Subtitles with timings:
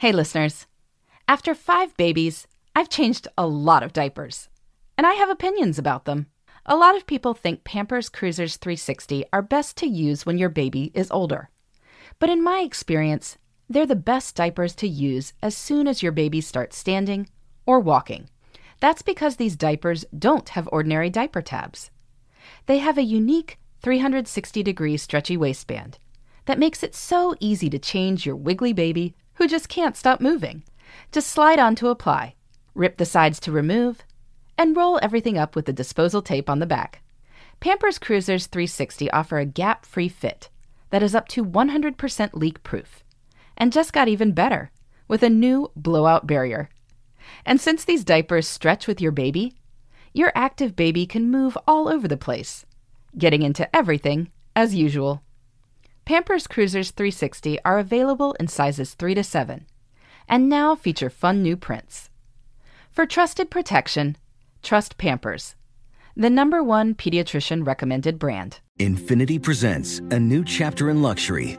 [0.00, 0.68] Hey, listeners.
[1.26, 4.48] After five babies, I've changed a lot of diapers,
[4.96, 6.28] and I have opinions about them.
[6.64, 10.92] A lot of people think Pampers Cruisers 360 are best to use when your baby
[10.94, 11.50] is older.
[12.20, 13.38] But in my experience,
[13.68, 17.28] they're the best diapers to use as soon as your baby starts standing
[17.66, 18.28] or walking.
[18.78, 21.90] That's because these diapers don't have ordinary diaper tabs.
[22.66, 25.98] They have a unique 360 degree stretchy waistband
[26.44, 30.64] that makes it so easy to change your wiggly baby who just can't stop moving.
[31.10, 32.34] Just slide on to apply,
[32.74, 34.02] rip the sides to remove,
[34.58, 37.02] and roll everything up with the disposal tape on the back.
[37.60, 40.50] Pampers Cruisers 360 offer a gap free fit
[40.90, 43.02] that is up to 100% leak proof
[43.56, 44.70] and just got even better
[45.06, 46.68] with a new blowout barrier.
[47.46, 49.54] And since these diapers stretch with your baby,
[50.12, 52.66] your active baby can move all over the place,
[53.16, 55.22] getting into everything as usual.
[56.08, 59.66] Pampers Cruisers 360 are available in sizes 3 to 7
[60.26, 62.08] and now feature fun new prints.
[62.90, 64.16] For trusted protection,
[64.62, 65.54] trust Pampers,
[66.16, 68.60] the number one pediatrician recommended brand.
[68.80, 71.58] Infiniti presents a new chapter in luxury,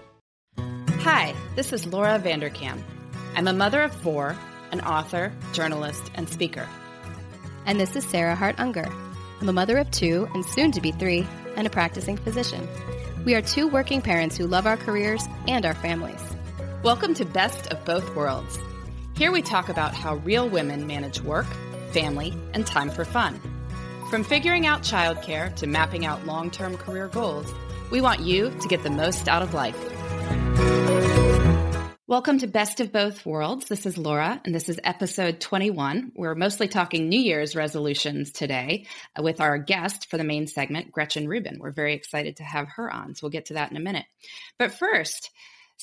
[1.01, 2.81] Hi, this is Laura Vanderkam.
[3.35, 4.37] I'm a mother of four,
[4.71, 6.67] an author, journalist, and speaker.
[7.65, 8.87] And this is Sarah Hart Unger.
[9.39, 12.67] I'm a mother of two and soon to be three, and a practicing physician.
[13.25, 16.21] We are two working parents who love our careers and our families.
[16.83, 18.57] Welcome to Best of Both Worlds.
[19.15, 21.45] Here we talk about how real women manage work,
[21.91, 23.39] family, and time for fun.
[24.09, 27.53] From figuring out childcare to mapping out long term career goals,
[27.91, 29.77] we want you to get the most out of life.
[32.07, 33.67] Welcome to Best of Both Worlds.
[33.67, 36.11] This is Laura, and this is episode 21.
[36.15, 38.85] We're mostly talking New Year's resolutions today
[39.17, 41.57] uh, with our guest for the main segment, Gretchen Rubin.
[41.59, 44.05] We're very excited to have her on, so we'll get to that in a minute.
[44.59, 45.31] But first,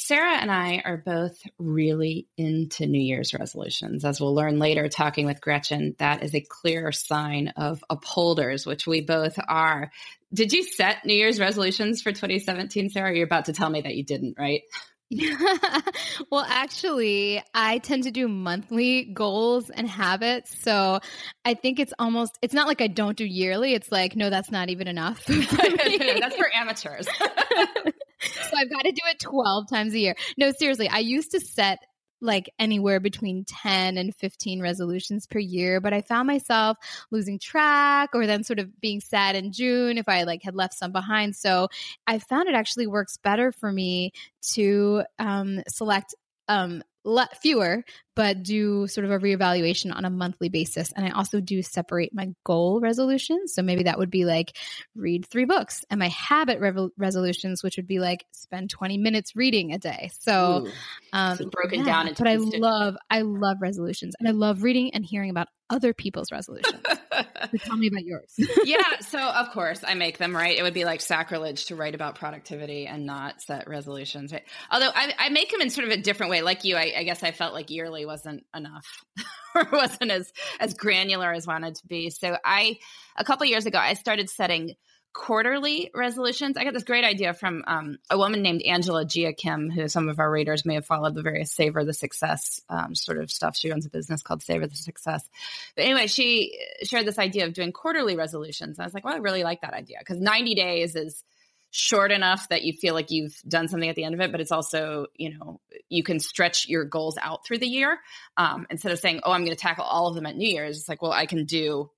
[0.00, 4.04] Sarah and I are both really into New Year's resolutions.
[4.04, 8.86] As we'll learn later, talking with Gretchen, that is a clear sign of upholders, which
[8.86, 9.90] we both are.
[10.32, 13.12] Did you set New Year's resolutions for 2017, Sarah?
[13.12, 14.62] You're about to tell me that you didn't, right?
[16.30, 20.54] well, actually, I tend to do monthly goals and habits.
[20.62, 21.00] So
[21.44, 23.72] I think it's almost, it's not like I don't do yearly.
[23.72, 25.24] It's like, no, that's not even enough.
[25.26, 27.06] that's for amateurs.
[27.06, 30.14] so I've got to do it 12 times a year.
[30.36, 31.78] No, seriously, I used to set
[32.20, 36.76] like anywhere between 10 and 15 resolutions per year but i found myself
[37.10, 40.74] losing track or then sort of being sad in june if i like had left
[40.74, 41.36] some behind.
[41.36, 41.68] So
[42.06, 44.12] i found it actually works better for me
[44.54, 46.14] to um, select
[46.48, 47.84] um, le- fewer
[48.18, 50.90] but do sort of a reevaluation on a monthly basis.
[50.96, 53.54] And I also do separate my goal resolutions.
[53.54, 54.56] So maybe that would be like
[54.96, 59.36] read three books, and my habit re- resolutions, which would be like spend 20 minutes
[59.36, 60.10] reading a day.
[60.18, 60.66] So,
[61.12, 64.64] um, so broken yeah, down into But I love, I love resolutions and I love
[64.64, 66.82] reading and hearing about other people's resolutions.
[66.82, 68.34] so tell me about yours.
[68.64, 68.98] yeah.
[69.00, 70.56] So, of course, I make them, right?
[70.56, 74.44] It would be like sacrilege to write about productivity and not set resolutions, right?
[74.70, 76.42] Although I, I make them in sort of a different way.
[76.42, 79.04] Like you, I, I guess I felt like yearly wasn't enough
[79.54, 82.10] or wasn't as as granular as wanted to be.
[82.10, 82.78] So I
[83.16, 84.74] a couple years ago I started setting
[85.12, 86.56] quarterly resolutions.
[86.56, 90.08] I got this great idea from um, a woman named Angela Jia Kim, who some
[90.08, 93.56] of our readers may have followed the various Savor the Success um, sort of stuff.
[93.56, 95.28] She runs a business called Savor the Success.
[95.74, 98.78] But anyway, she shared this idea of doing quarterly resolutions.
[98.78, 101.24] I was like, well, I really like that idea because 90 days is
[101.70, 104.40] short enough that you feel like you've done something at the end of it, but
[104.40, 107.98] it's also, you know, you can stretch your goals out through the year.
[108.36, 110.78] Um, instead of saying, oh, I'm going to tackle all of them at New Year's,
[110.78, 111.90] it's like, well, I can do,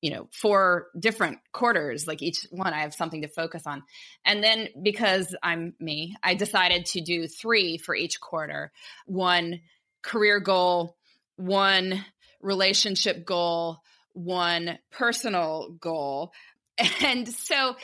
[0.00, 3.82] you know, four different quarters, like each one, I have something to focus on.
[4.24, 8.70] And then because I'm me, I decided to do three for each quarter
[9.06, 9.60] one
[10.02, 10.96] career goal,
[11.36, 12.04] one
[12.40, 13.80] relationship goal,
[14.12, 16.32] one personal goal.
[17.02, 17.74] And so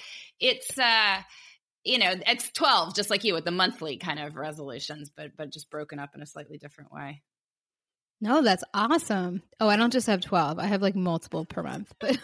[0.44, 1.22] it's uh
[1.84, 5.50] you know, it's 12 just like you with the monthly kind of resolutions, but but
[5.50, 7.22] just broken up in a slightly different way.
[8.20, 9.42] No, that's awesome.
[9.60, 10.58] Oh, I don't just have 12.
[10.58, 11.92] I have like multiple per month.
[12.00, 12.18] But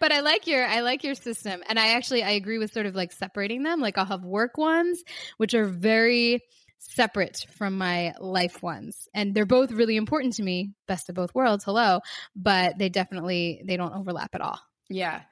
[0.00, 1.62] but I like your I like your system.
[1.68, 3.80] And I actually I agree with sort of like separating them.
[3.80, 5.02] Like I'll have work ones
[5.36, 6.40] which are very
[6.78, 9.08] separate from my life ones.
[9.14, 11.64] And they're both really important to me, best of both worlds.
[11.64, 12.00] Hello,
[12.34, 14.58] but they definitely they don't overlap at all.
[14.88, 15.22] Yeah.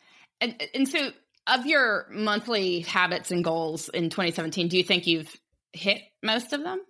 [0.40, 1.10] And and so
[1.46, 5.34] of your monthly habits and goals in 2017, do you think you've
[5.72, 6.81] hit most of them?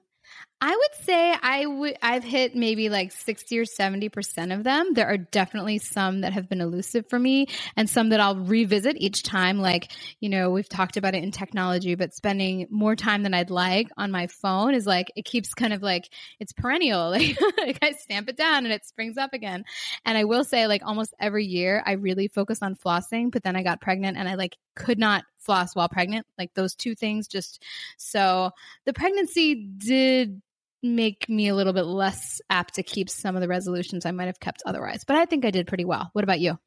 [0.63, 4.93] I would say I would I've hit maybe like 60 or 70% of them.
[4.93, 7.47] There are definitely some that have been elusive for me
[7.77, 9.91] and some that I'll revisit each time like,
[10.21, 13.89] you know, we've talked about it in technology, but spending more time than I'd like
[13.97, 17.11] on my phone is like it keeps kind of like it's perennial.
[17.21, 19.65] Like, like I stamp it down and it springs up again.
[20.05, 23.57] And I will say like almost every year I really focus on flossing, but then
[23.57, 26.27] I got pregnant and I like could not floss while pregnant.
[26.39, 27.63] Like those two things just
[27.97, 28.53] so
[28.85, 30.41] the pregnancy did
[30.83, 34.27] make me a little bit less apt to keep some of the resolutions I might
[34.27, 35.05] have kept otherwise.
[35.05, 36.11] But I think I did pretty well.
[36.13, 36.59] What about you?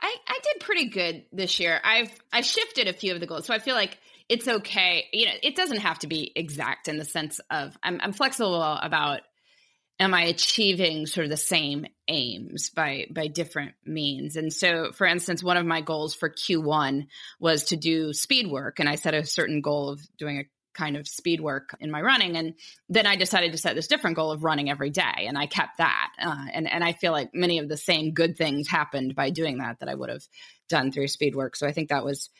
[0.00, 1.80] I, I did pretty good this year.
[1.82, 3.98] I've I shifted a few of the goals, so I feel like
[4.28, 5.06] it's okay.
[5.12, 8.62] You know, it doesn't have to be exact in the sense of I'm, I'm flexible
[8.62, 9.22] about
[9.98, 14.36] am I achieving sort of the same aims by by different means.
[14.36, 17.06] And so, for instance, one of my goals for Q1
[17.40, 20.44] was to do speed work, and I set a certain goal of doing a
[20.78, 22.36] kind of speed work in my running.
[22.36, 22.54] And
[22.88, 25.78] then I decided to set this different goal of running every day, and I kept
[25.78, 26.10] that.
[26.22, 29.58] Uh, and and I feel like many of the same good things happened by doing
[29.58, 30.22] that that I would have
[30.68, 31.56] done through speed work.
[31.56, 32.30] So I think that was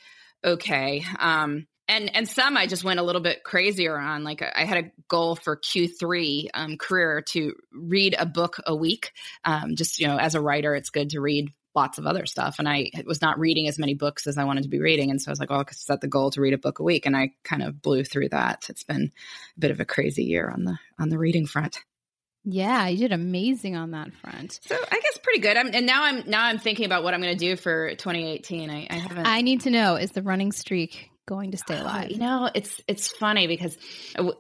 [0.44, 1.04] okay.
[1.18, 4.22] Um, and and some I just went a little bit crazier on.
[4.22, 9.12] Like I had a goal for Q3 um, career to read a book a week.
[9.44, 12.56] Um, just you know, as a writer, it's good to read lots of other stuff.
[12.58, 15.10] And I was not reading as many books as I wanted to be reading.
[15.10, 16.82] And so I was like, well, I'll set the goal to read a book a
[16.82, 17.06] week.
[17.06, 18.66] And I kind of blew through that.
[18.68, 19.12] It's been
[19.56, 21.78] a bit of a crazy year on the on the reading front.
[22.44, 24.58] Yeah, you did amazing on that front.
[24.66, 25.56] So I guess pretty good.
[25.56, 28.70] I'm, and now I'm now I'm thinking about what I'm going to do for 2018.
[28.70, 29.26] I, I haven't.
[29.26, 32.10] I need to know: is the running streak going to stay oh, alive?
[32.10, 33.76] You know, it's it's funny because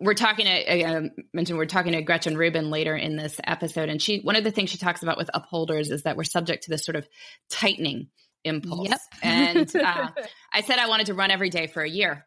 [0.00, 4.00] we're talking to I mentioned we're talking to Gretchen Rubin later in this episode, and
[4.00, 6.70] she one of the things she talks about with upholders is that we're subject to
[6.70, 7.06] this sort of
[7.50, 8.08] tightening
[8.42, 8.88] impulse.
[8.88, 9.00] Yep.
[9.22, 10.10] and uh,
[10.52, 12.24] I said I wanted to run every day for a year,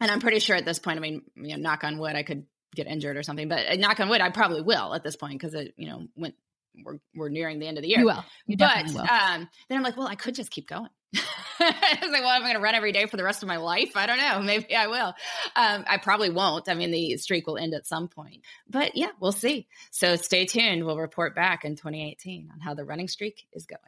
[0.00, 2.22] and I'm pretty sure at this point, I mean, you know, knock on wood, I
[2.22, 2.44] could
[2.74, 5.40] get injured or something, but uh, knock on wood, I probably will at this point
[5.40, 6.34] because it you know went
[6.84, 8.00] we're we're nearing the end of the year.
[8.00, 8.24] You will.
[8.46, 9.00] You but will.
[9.00, 10.90] Um, then I'm like, well, I could just keep going.
[11.58, 13.56] I was like, well, I'm going to run every day for the rest of my
[13.56, 13.96] life.
[13.96, 14.40] I don't know.
[14.42, 15.14] Maybe I will.
[15.56, 16.68] Um, I probably won't.
[16.68, 18.42] I mean, the streak will end at some point.
[18.68, 19.68] But yeah, we'll see.
[19.90, 20.84] So stay tuned.
[20.84, 23.80] We'll report back in 2018 on how the running streak is going.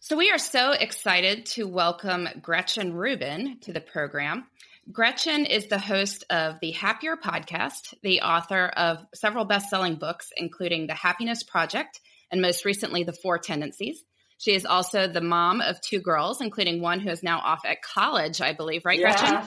[0.00, 4.46] So we are so excited to welcome Gretchen Rubin to the program.
[4.90, 10.32] Gretchen is the host of the Happier podcast, the author of several best selling books,
[10.36, 12.00] including The Happiness Project
[12.30, 14.02] and most recently, The Four Tendencies.
[14.40, 17.82] She is also the mom of two girls, including one who is now off at
[17.82, 19.20] college, I believe, right, yes.
[19.20, 19.46] Gretchen?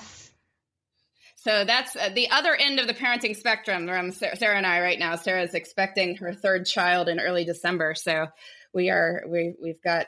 [1.37, 4.99] So that's uh, the other end of the parenting spectrum from Sarah and I right
[4.99, 5.15] now.
[5.15, 8.27] Sarah is expecting her third child in early December, so
[8.71, 10.05] we are we we've got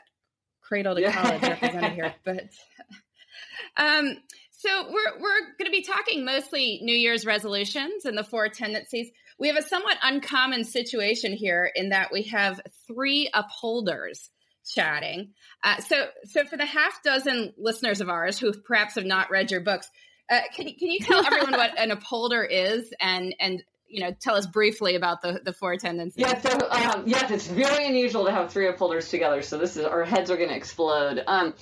[0.62, 2.14] cradle to college represented here.
[2.24, 2.44] But
[3.76, 4.16] um,
[4.52, 9.10] so we're we're going to be talking mostly New Year's resolutions and the four tendencies.
[9.36, 14.30] We have a somewhat uncommon situation here in that we have three upholders
[14.70, 15.32] chatting.
[15.62, 19.50] Uh, so, so for the half dozen listeners of ours who perhaps have not read
[19.50, 19.90] your books,
[20.30, 24.34] uh, can, can you tell everyone what an upholder is and and you know tell
[24.34, 26.20] us briefly about the the four tendencies?
[26.20, 29.42] Yeah, so um, yes, it's very unusual to have three upholders together.
[29.42, 31.22] So this is our heads are going to explode.
[31.26, 31.54] Um,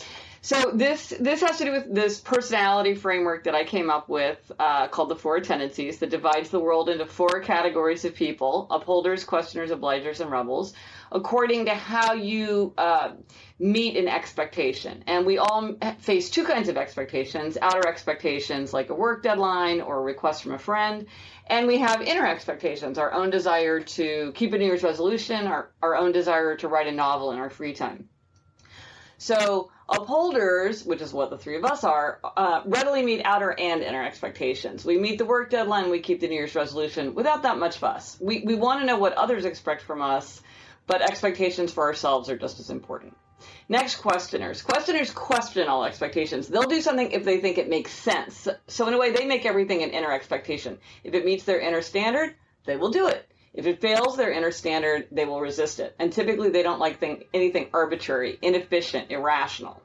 [0.44, 4.52] so this this has to do with this personality framework that I came up with
[4.58, 9.24] uh, called the Four Tendencies that divides the world into four categories of people: upholders,
[9.24, 10.74] questioners, obligers, and rebels,
[11.10, 13.12] according to how you uh,
[13.58, 15.02] meet an expectation.
[15.06, 19.96] And we all face two kinds of expectations: outer expectations, like a work deadline or
[19.96, 21.06] a request from a friend,
[21.46, 25.70] and we have inner expectations: our own desire to keep a New Year's resolution, our
[25.80, 28.10] our own desire to write a novel in our free time.
[29.18, 33.82] So upholders, which is what the three of us are, uh, readily meet outer and
[33.82, 34.84] inner expectations.
[34.84, 38.18] We meet the work deadline, we keep the New Year's resolution without that much fuss.
[38.20, 40.42] We, we want to know what others expect from us,
[40.86, 43.16] but expectations for ourselves are just as important.
[43.68, 44.62] Next, questioners.
[44.62, 46.48] Questioners question all expectations.
[46.48, 48.48] They'll do something if they think it makes sense.
[48.68, 50.78] So, in a way, they make everything an inner expectation.
[51.02, 53.28] If it meets their inner standard, they will do it.
[53.54, 55.94] If it fails their inner standard, they will resist it.
[56.00, 59.80] And typically they don't like thing, anything arbitrary, inefficient, irrational.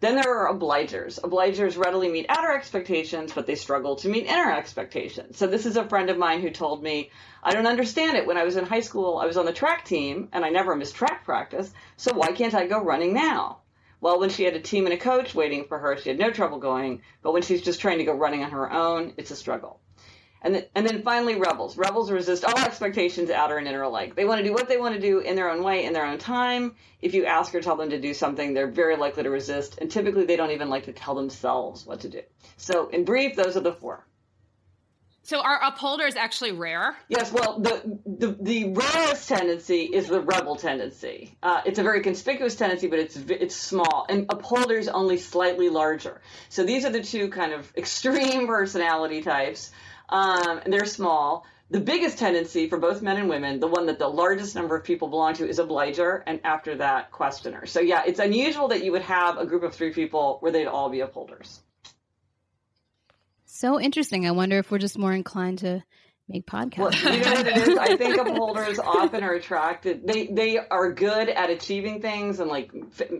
[0.00, 1.18] Then there are obligers.
[1.20, 5.38] Obligers readily meet outer expectations, but they struggle to meet inner expectations.
[5.38, 7.10] So this is a friend of mine who told me,
[7.42, 8.26] I don't understand it.
[8.26, 10.74] When I was in high school, I was on the track team and I never
[10.74, 11.72] missed track practice.
[11.96, 13.58] So why can't I go running now?
[14.00, 16.32] Well, when she had a team and a coach waiting for her, she had no
[16.32, 17.02] trouble going.
[17.22, 19.78] But when she's just trying to go running on her own, it's a struggle.
[20.42, 21.76] And then, and then finally, rebels.
[21.76, 24.16] Rebels resist all expectations, outer and inner alike.
[24.16, 26.04] They want to do what they want to do in their own way, in their
[26.04, 26.74] own time.
[27.00, 29.78] If you ask or tell them to do something, they're very likely to resist.
[29.80, 32.22] And typically, they don't even like to tell themselves what to do.
[32.56, 34.04] So, in brief, those are the four.
[35.24, 36.96] So, are upholders actually rare?
[37.08, 37.32] Yes.
[37.32, 41.36] Well, the the, the rarest tendency is the rebel tendency.
[41.40, 46.20] Uh, it's a very conspicuous tendency, but it's it's small, and upholders only slightly larger.
[46.48, 49.70] So these are the two kind of extreme personality types
[50.12, 51.46] um, and they're small.
[51.70, 54.84] The biggest tendency for both men and women, the one that the largest number of
[54.84, 57.64] people belong to, is obliger, and after that, questioner.
[57.64, 60.66] So yeah, it's unusual that you would have a group of three people where they'd
[60.66, 61.60] all be upholders.
[63.46, 64.26] So interesting.
[64.26, 65.82] I wonder if we're just more inclined to
[66.28, 67.04] make podcasts.
[67.04, 67.78] Well, you know what it is?
[67.78, 70.06] I think upholders often are attracted.
[70.06, 72.72] They they are good at achieving things and like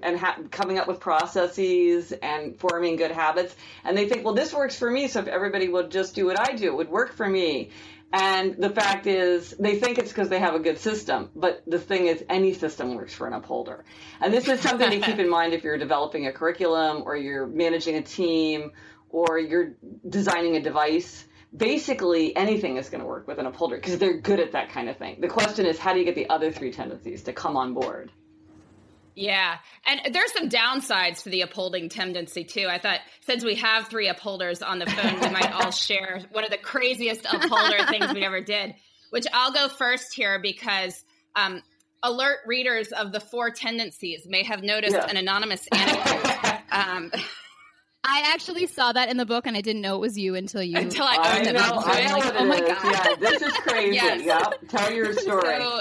[0.03, 3.55] and ha- coming up with processes and forming good habits.
[3.85, 5.09] And they think, well, this works for me.
[5.09, 7.71] So if everybody would just do what I do, it would work for me.
[8.15, 11.31] And the fact is, they think it's because they have a good system.
[11.35, 13.85] But the thing is, any system works for an upholder.
[14.21, 17.47] And this is something to keep in mind if you're developing a curriculum or you're
[17.47, 18.73] managing a team
[19.09, 23.99] or you're designing a device basically anything is going to work with an upholder because
[23.99, 25.21] they're good at that kind of thing.
[25.21, 28.11] The question is, how do you get the other three tendencies to come on board?
[29.15, 29.59] Yeah.
[29.85, 32.67] And there's some downsides to the upholding tendency too.
[32.69, 36.45] I thought since we have three upholders on the phone, we might all share one
[36.45, 38.75] of the craziest upholder things we ever did,
[39.11, 41.05] which I'll go first here because
[41.37, 41.63] um,
[42.03, 45.07] alert readers of the four tendencies may have noticed yeah.
[45.07, 46.61] an anonymous anecdote.
[46.73, 47.13] um,
[48.05, 50.63] I actually saw that in the book, and I didn't know it was you until
[50.63, 50.77] you.
[50.77, 51.27] Until I up.
[51.27, 52.85] I know like, oh my god!
[52.85, 53.95] Yeah, this is crazy.
[53.95, 54.25] yes.
[54.25, 54.69] Yep.
[54.69, 55.59] Tell your story.
[55.59, 55.81] So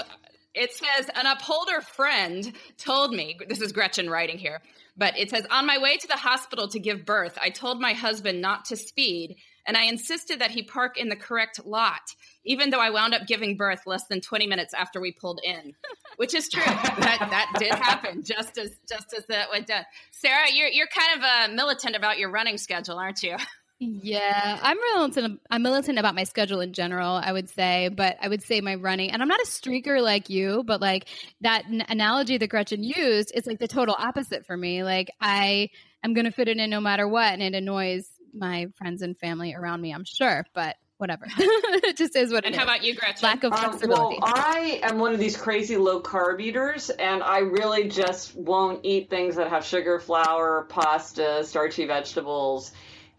[0.54, 3.38] it says an upholder friend told me.
[3.48, 4.60] This is Gretchen writing here,
[4.96, 7.92] but it says on my way to the hospital to give birth, I told my
[7.92, 12.00] husband not to speed, and I insisted that he park in the correct lot,
[12.44, 15.74] even though I wound up giving birth less than 20 minutes after we pulled in,
[16.16, 16.62] which is true.
[16.64, 19.84] that that did happen, just as just as that went down.
[20.10, 23.36] Sarah, you're you're kind of a militant about your running schedule, aren't you?
[23.84, 25.40] Yeah, I'm militant.
[25.50, 27.20] I'm militant about my schedule in general.
[27.20, 30.30] I would say, but I would say my running, and I'm not a streaker like
[30.30, 31.08] you, but like
[31.40, 34.84] that n- analogy that Gretchen used, it's like the total opposite for me.
[34.84, 35.70] Like I
[36.04, 39.18] am going to fit it in no matter what, and it annoys my friends and
[39.18, 41.26] family around me, I'm sure, but whatever.
[41.36, 42.54] it just is what it is.
[42.54, 42.76] and it how is.
[42.76, 43.22] about you, Gretchen?
[43.22, 44.16] Lack of flexibility.
[44.16, 48.36] Um, well, I am one of these crazy low carb eaters, and I really just
[48.36, 52.72] won't eat things that have sugar, flour, pasta, starchy vegetables.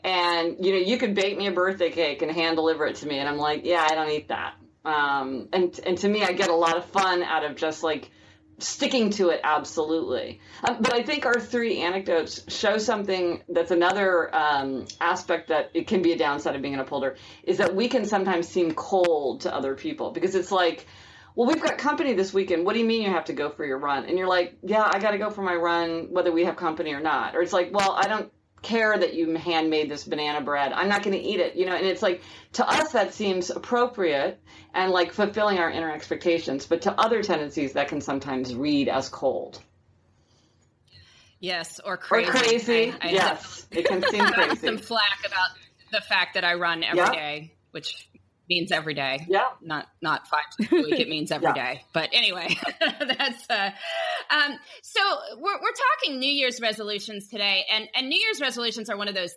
[0.03, 3.07] And you know, you could bake me a birthday cake and hand deliver it to
[3.07, 4.55] me, and I'm like, yeah, I don't eat that.
[4.85, 8.09] Um, and and to me, I get a lot of fun out of just like
[8.63, 10.39] sticking to it absolutely.
[10.63, 15.87] Um, but i think our three anecdotes show something that's another um, aspect that it
[15.87, 19.41] can be a downside of being an upholder is that we can sometimes seem cold
[19.41, 20.11] to other people.
[20.11, 20.85] Because it's like
[21.35, 22.65] well we've got company this weekend.
[22.65, 24.05] What do you mean you have to go for your run?
[24.05, 26.93] And you're like yeah i got to go for my run whether we have company
[26.93, 27.35] or not.
[27.35, 28.31] Or it's like well i don't
[28.63, 30.71] care that you handmade this banana bread.
[30.71, 31.75] I'm not going to eat it, you know.
[31.75, 32.21] And it's like
[32.53, 34.41] to us that seems appropriate
[34.73, 39.09] and like fulfilling our inner expectations, but to other tendencies that can sometimes read as
[39.09, 39.61] cold.
[41.39, 42.29] Yes, or crazy.
[42.29, 42.91] Or crazy.
[43.01, 44.65] I, I yes, it can seem crazy.
[44.65, 45.49] Some flack about
[45.91, 47.13] the fact that I run every yep.
[47.13, 48.07] day, which
[48.53, 49.25] means every day.
[49.27, 49.47] Yeah.
[49.61, 50.99] Not not five times a week.
[50.99, 51.73] It means every yeah.
[51.73, 51.83] day.
[51.93, 53.71] But anyway, that's uh
[54.31, 55.01] um so
[55.37, 57.65] we're we're talking New Year's resolutions today.
[57.71, 59.33] And and New Year's resolutions are one of those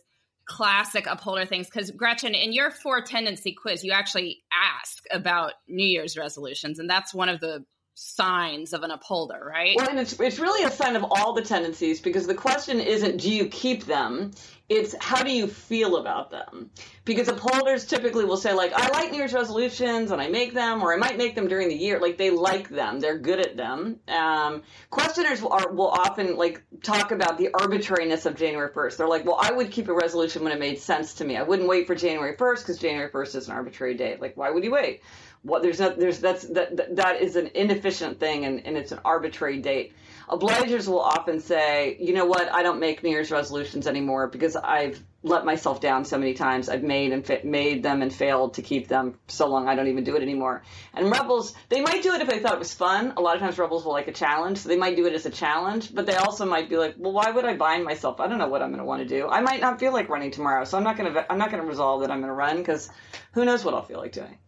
[0.47, 5.87] classic upholder things because Gretchen, in your four tendency quiz, you actually ask about New
[5.87, 9.75] Year's resolutions, and that's one of the signs of an upholder, right?
[9.77, 13.19] Well, and it's it's really a sign of all the tendencies because the question isn't
[13.19, 14.33] do you keep them,
[14.69, 16.71] it's how do you feel about them?
[17.05, 20.83] Because upholders typically will say like I like New Year's resolutions and I make them,
[20.83, 22.01] or I might make them during the year.
[22.01, 24.01] Like they like them, they're good at them.
[24.09, 28.97] Um, questioners will, are, will often like talk about the arbitrariness of January 1st.
[28.97, 31.37] They're like, well, I would keep a resolution when it made sense to me.
[31.37, 34.21] I wouldn't wait for January 1st because January 1st is an arbitrary date.
[34.21, 35.03] Like why would you wait?
[35.47, 38.93] what there's no, there's that's that that, that is an inefficient thing and, and it's
[38.93, 39.93] an arbitrary date.
[40.29, 44.57] Obligers will often say, you know what, I don't make New Year's resolutions anymore because
[44.57, 46.69] I've let myself down so many times.
[46.69, 49.69] I've made and fa- made them and failed to keep them so long.
[49.69, 50.63] I don't even do it anymore.
[50.95, 53.15] And rebels, they might do it if they thought it was fun.
[53.17, 55.27] A lot of times rebels will like a challenge, so they might do it as
[55.27, 55.95] a challenge.
[55.95, 58.21] But they also might be like, well, why would I bind myself?
[58.21, 59.29] I don't know what I'm going to want to do.
[59.29, 61.33] I might not feel like running tomorrow, so I'm not going to.
[61.33, 62.89] I'm not going to resolve that I'm going to run because
[63.33, 64.39] who knows what I'll feel like doing.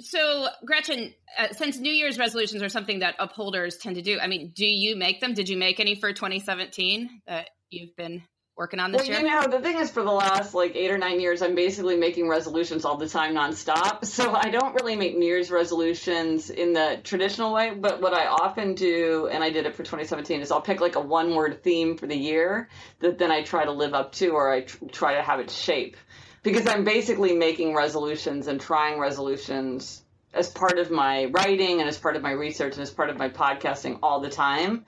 [0.00, 4.26] So, Gretchen, uh, since New Year's resolutions are something that upholders tend to do, I
[4.26, 5.34] mean, do you make them?
[5.34, 8.22] Did you make any for 2017 that you've been
[8.56, 9.20] working on this well, year?
[9.20, 11.96] you know, the thing is, for the last like eight or nine years, I'm basically
[11.96, 14.04] making resolutions all the time, nonstop.
[14.14, 17.72] So I don't really make New Year's resolutions in the traditional way.
[17.74, 20.96] But what I often do, and I did it for 2017, is I'll pick like
[20.96, 22.68] a one word theme for the year
[23.00, 25.50] that then I try to live up to, or I tr- try to have it
[25.50, 25.96] shape
[26.44, 31.98] because I'm basically making resolutions and trying resolutions as part of my writing and as
[31.98, 34.84] part of my research and as part of my podcasting all the time.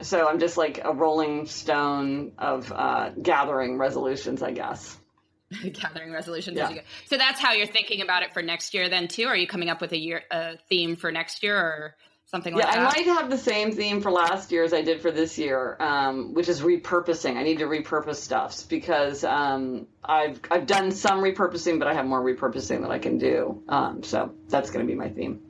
[0.00, 4.96] So I'm just like a rolling stone of uh, gathering resolutions, I guess.
[5.72, 6.64] gathering resolutions Yeah.
[6.64, 6.82] as you go.
[7.06, 9.26] So that's how you're thinking about it for next year, then too.
[9.26, 11.96] Are you coming up with a year a theme for next year or
[12.32, 15.00] something like Yeah, I might have the same theme for last year as I did
[15.00, 17.36] for this year, um, which is repurposing.
[17.36, 22.06] I need to repurpose stuffs because um, I've I've done some repurposing, but I have
[22.06, 23.62] more repurposing that I can do.
[23.68, 25.40] Um, so that's going to be my theme.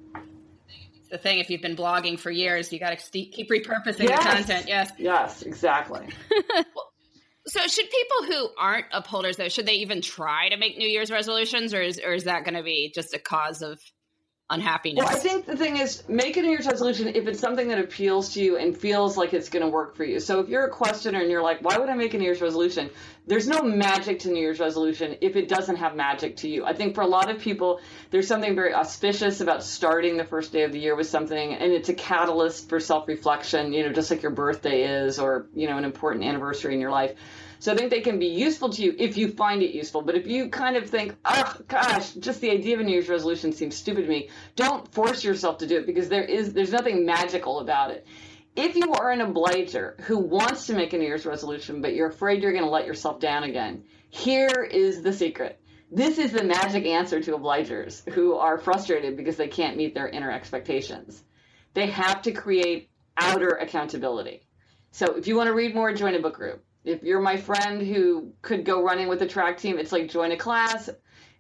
[1.11, 1.39] the thing.
[1.39, 4.25] If you've been blogging for years, you got to keep repurposing Yes.
[4.25, 4.69] the content.
[4.69, 4.91] Yes.
[4.99, 6.07] Yes, exactly.
[7.45, 11.11] So should people who aren't upholders though, should they even try to make New Year's
[11.11, 13.81] resolutions, or is or is that going to be just a cause of
[14.53, 15.05] unhappiness?
[15.05, 17.79] Well, I think the thing is, make a New Year's resolution if it's something that
[17.79, 20.21] appeals to you and feels like it's going to work for you.
[20.21, 22.41] So if you're a questioner and you're like, why would I make a New Year's
[22.41, 22.91] resolution?
[23.27, 26.65] There's no magic to New Year's resolution if it doesn't have magic to you.
[26.65, 27.81] I think for a lot of people,
[28.11, 31.73] there's something very auspicious about starting the first day of the year with something, and
[31.73, 35.69] it's a catalyst for self reflection, you know, just like your birthday is or, you
[35.69, 37.15] know, an important anniversary in your life.
[37.63, 40.03] So I think they can be useful to you if you find it useful.
[40.03, 43.09] But if you kind of think, oh gosh, just the idea of a New Year's
[43.09, 46.73] resolution seems stupid to me, don't force yourself to do it because there is there's
[46.73, 48.05] nothing magical about it.
[48.57, 52.09] If you are an obliger who wants to make a New Year's resolution, but you're
[52.09, 55.61] afraid you're going to let yourself down again, here is the secret.
[55.89, 60.09] This is the magic answer to obligers who are frustrated because they can't meet their
[60.09, 61.23] inner expectations.
[61.75, 64.49] They have to create outer accountability.
[64.91, 66.65] So if you want to read more, join a book group.
[66.85, 70.33] If you're my friend who could go running with the track team, it's like join
[70.33, 70.91] a class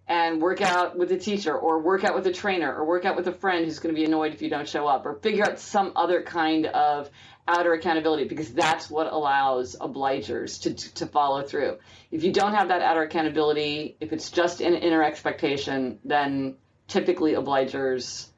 [0.07, 3.17] and work out with a teacher or work out with a trainer or work out
[3.17, 5.45] with a friend who's going to be annoyed if you don't show up or figure
[5.45, 7.11] out some other kind of
[7.47, 11.79] outer accountability because that's what allows obligers to, to follow through.
[12.11, 17.33] If you don't have that outer accountability, if it's just an inner expectation, then typically
[17.33, 18.29] obligers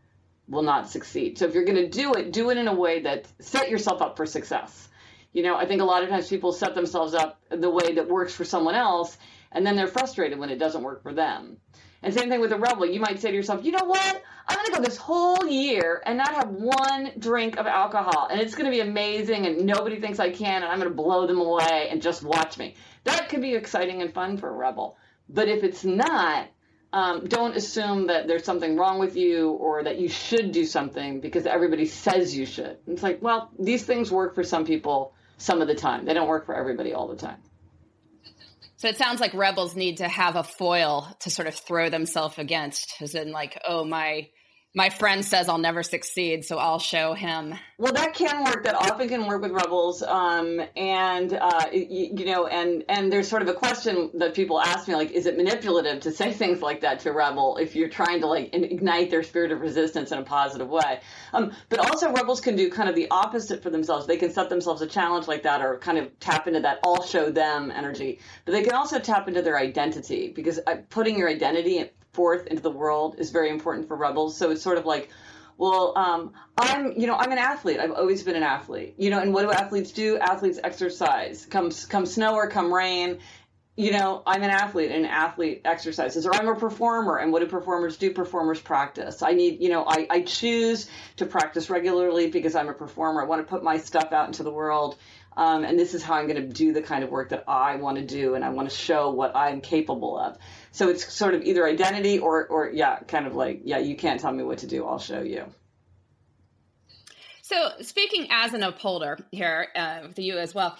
[0.48, 1.38] will not succeed.
[1.38, 4.02] So if you're going to do it, do it in a way that set yourself
[4.02, 4.88] up for success.
[5.35, 8.09] You know, I think a lot of times people set themselves up the way that
[8.09, 9.18] works for someone else,
[9.51, 11.59] and then they're frustrated when it doesn't work for them.
[12.03, 12.87] And same thing with a rebel.
[12.87, 14.23] You might say to yourself, you know what?
[14.47, 18.40] I'm going to go this whole year and not have one drink of alcohol, and
[18.40, 21.27] it's going to be amazing, and nobody thinks I can, and I'm going to blow
[21.27, 22.77] them away, and just watch me.
[23.03, 24.97] That could be exciting and fun for a rebel.
[25.29, 26.47] But if it's not,
[26.92, 31.20] um, don't assume that there's something wrong with you or that you should do something
[31.20, 32.79] because everybody says you should.
[32.87, 35.12] It's like, well, these things work for some people
[35.44, 36.07] some of the time.
[36.07, 37.37] They don't work for everybody all the time.
[38.76, 42.38] So it sounds like rebels need to have a foil to sort of throw themselves
[42.38, 44.28] against, as in like, oh my
[44.76, 47.54] my friend says I'll never succeed, so I'll show him.
[47.78, 48.64] Well, that can work.
[48.64, 53.42] That often can work with rebels, um, and uh, you, know, and and there's sort
[53.42, 56.80] of a question that people ask me, like, is it manipulative to say things like
[56.80, 60.18] that to a rebel if you're trying to like ignite their spirit of resistance in
[60.18, 61.00] a positive way?
[61.32, 64.08] Um, but also, rebels can do kind of the opposite for themselves.
[64.08, 67.04] They can set themselves a challenge like that, or kind of tap into that "I'll
[67.04, 68.18] show them" energy.
[68.44, 72.62] But they can also tap into their identity because uh, putting your identity forth into
[72.62, 74.37] the world is very important for rebels.
[74.37, 75.11] So it's sort of like,
[75.57, 77.79] well, um, I'm, you know, I'm an athlete.
[77.79, 80.18] I've always been an athlete, you know, and what do athletes do?
[80.18, 81.46] Athletes exercise.
[81.46, 83.20] Come, come snow or come rain,
[83.77, 87.16] you know, I'm an athlete and athlete exercises, or I'm a performer.
[87.16, 88.12] And what do performers do?
[88.12, 89.20] Performers practice.
[89.20, 93.22] I need, you know, I, I choose to practice regularly because I'm a performer.
[93.22, 94.96] I want to put my stuff out into the world.
[95.37, 97.77] Um, and this is how I'm going to do the kind of work that I
[97.77, 100.38] want to do, and I want to show what I'm capable of.
[100.70, 104.20] So it's sort of either identity or, or yeah, kind of like, yeah, you can't
[104.20, 105.44] tell me what to do, I'll show you.
[107.42, 110.79] So speaking as an upholder here uh, with you as well,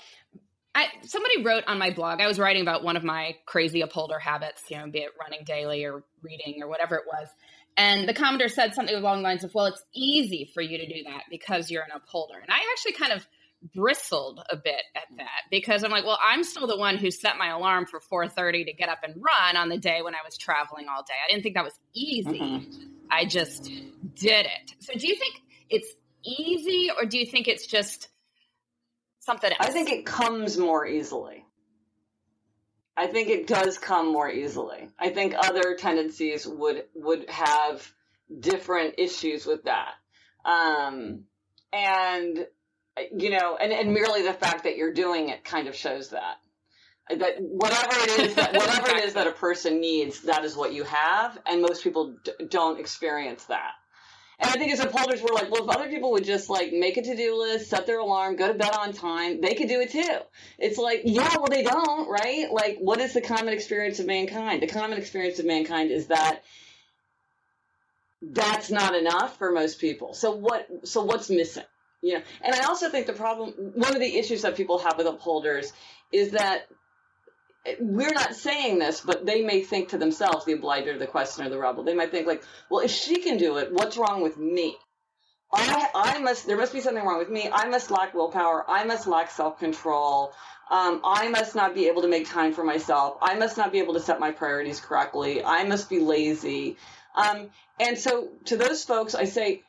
[0.75, 2.21] I, somebody wrote on my blog.
[2.21, 5.45] I was writing about one of my crazy upholder habits, you know, be it running
[5.45, 7.29] daily or reading or whatever it was.
[7.77, 10.87] And the commenter said something along the lines of, well, it's easy for you to
[10.87, 12.39] do that because you're an upholder.
[12.39, 13.27] And I actually kind of
[13.75, 17.37] bristled a bit at that because I'm like, well, I'm still the one who set
[17.39, 20.37] my alarm for 4:30 to get up and run on the day when I was
[20.37, 21.15] traveling all day.
[21.25, 22.41] I didn't think that was easy.
[22.41, 22.87] Mm-hmm.
[23.11, 24.75] I just did it.
[24.81, 25.93] So do you think it's
[26.25, 28.09] easy or do you think it's just
[29.21, 29.61] something else?
[29.61, 31.45] I think it comes more easily.
[32.97, 34.89] I think it does come more easily.
[34.99, 37.93] I think other tendencies would would have
[38.39, 39.95] different issues with that.
[40.45, 41.25] Um,
[41.73, 42.47] and
[43.13, 46.39] you know, and, and merely the fact that you're doing it kind of shows that
[47.11, 50.73] that whatever it is that whatever it is that a person needs, that is what
[50.73, 53.73] you have, and most people d- don't experience that.
[54.39, 56.97] And I think as upholders, we're like, well, if other people would just like make
[56.97, 59.81] a to do list, set their alarm, go to bed on time, they could do
[59.81, 60.19] it too.
[60.59, 62.51] It's like, yeah, well, they don't, right?
[62.51, 64.63] Like, what is the common experience of mankind?
[64.63, 66.41] The common experience of mankind is that
[68.23, 70.15] that's not enough for most people.
[70.15, 70.67] So what?
[70.85, 71.65] So what's missing?
[72.13, 75.07] Know, and I also think the problem, one of the issues that people have with
[75.07, 75.73] upholders
[76.13, 76.69] is that
[77.81, 81.59] we're not saying this, but they may think to themselves, the obliger, the questioner, the
[81.59, 84.77] rebel, they might think like, well, if she can do it, what's wrong with me?
[85.51, 87.49] I, I must, there must be something wrong with me.
[87.51, 88.65] I must lack willpower.
[88.69, 90.33] I must lack self-control.
[90.71, 93.19] Um, I must not be able to make time for myself.
[93.23, 95.45] I must not be able to set my priorities correctly.
[95.45, 96.77] I must be lazy.
[97.15, 99.63] Um, and so to those folks, I say,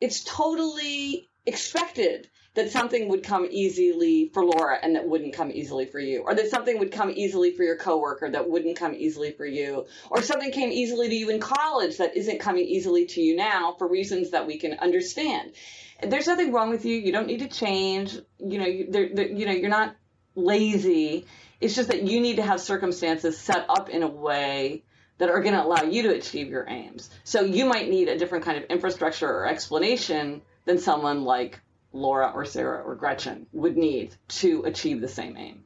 [0.00, 5.86] it's totally expected that something would come easily for Laura and that wouldn't come easily
[5.86, 9.32] for you, or that something would come easily for your coworker that wouldn't come easily
[9.32, 13.20] for you, or something came easily to you in college that isn't coming easily to
[13.20, 15.52] you now for reasons that we can understand.
[16.00, 16.96] There's nothing wrong with you.
[16.96, 18.16] You don't need to change.
[18.38, 19.96] You know, you, they're, they're, you know, you're not
[20.36, 21.26] lazy.
[21.60, 24.84] It's just that you need to have circumstances set up in a way
[25.18, 27.10] that are going to allow you to achieve your aims.
[27.24, 31.60] So you might need a different kind of infrastructure or explanation than someone like
[31.92, 35.64] Laura or Sarah or Gretchen would need to achieve the same aim.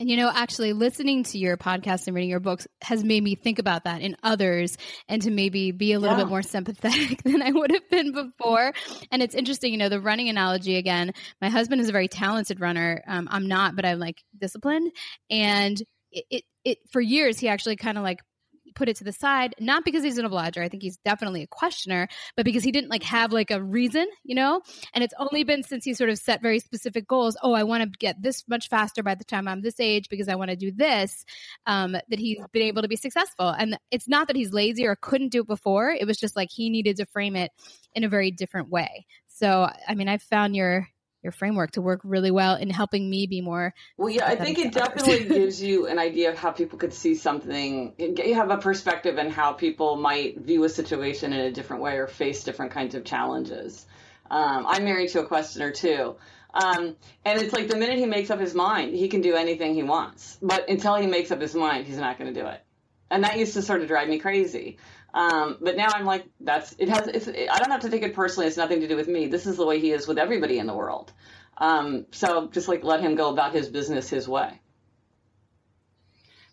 [0.00, 3.34] And you know, actually listening to your podcast and reading your books has made me
[3.34, 4.78] think about that in others
[5.08, 6.22] and to maybe be a little yeah.
[6.22, 8.72] bit more sympathetic than I would have been before.
[9.10, 11.14] And it's interesting, you know, the running analogy again.
[11.40, 13.02] My husband is a very talented runner.
[13.08, 14.92] Um, I'm not, but I'm like disciplined.
[15.30, 18.20] And it, it, it for years, he actually kind of like
[18.78, 20.62] put it to the side, not because he's an obliger.
[20.62, 24.06] I think he's definitely a questioner, but because he didn't like have like a reason,
[24.22, 24.62] you know?
[24.94, 27.36] And it's only been since he sort of set very specific goals.
[27.42, 30.28] Oh, I want to get this much faster by the time I'm this age because
[30.28, 31.24] I want to do this,
[31.66, 33.48] um, that he's been able to be successful.
[33.48, 35.90] And it's not that he's lazy or couldn't do it before.
[35.90, 37.50] It was just like he needed to frame it
[37.94, 39.06] in a very different way.
[39.26, 40.88] So, I mean, I've found your
[41.22, 44.58] your framework to work really well in helping me be more well yeah i think
[44.58, 48.58] it definitely gives you an idea of how people could see something you have a
[48.58, 52.72] perspective and how people might view a situation in a different way or face different
[52.72, 53.86] kinds of challenges.
[54.30, 56.16] Um, i'm married to a questioner too.
[56.52, 59.74] Um, and it's like the minute he makes up his mind he can do anything
[59.74, 60.38] he wants.
[60.40, 62.62] But until he makes up his mind he's not going to do it.
[63.10, 64.78] And that used to sort of drive me crazy
[65.14, 67.08] um, but now I'm like, that's it has.
[67.08, 68.46] It's, it, I don't have to take it personally.
[68.46, 69.26] It's nothing to do with me.
[69.26, 71.12] This is the way he is with everybody in the world.
[71.56, 74.60] Um, so just like let him go about his business his way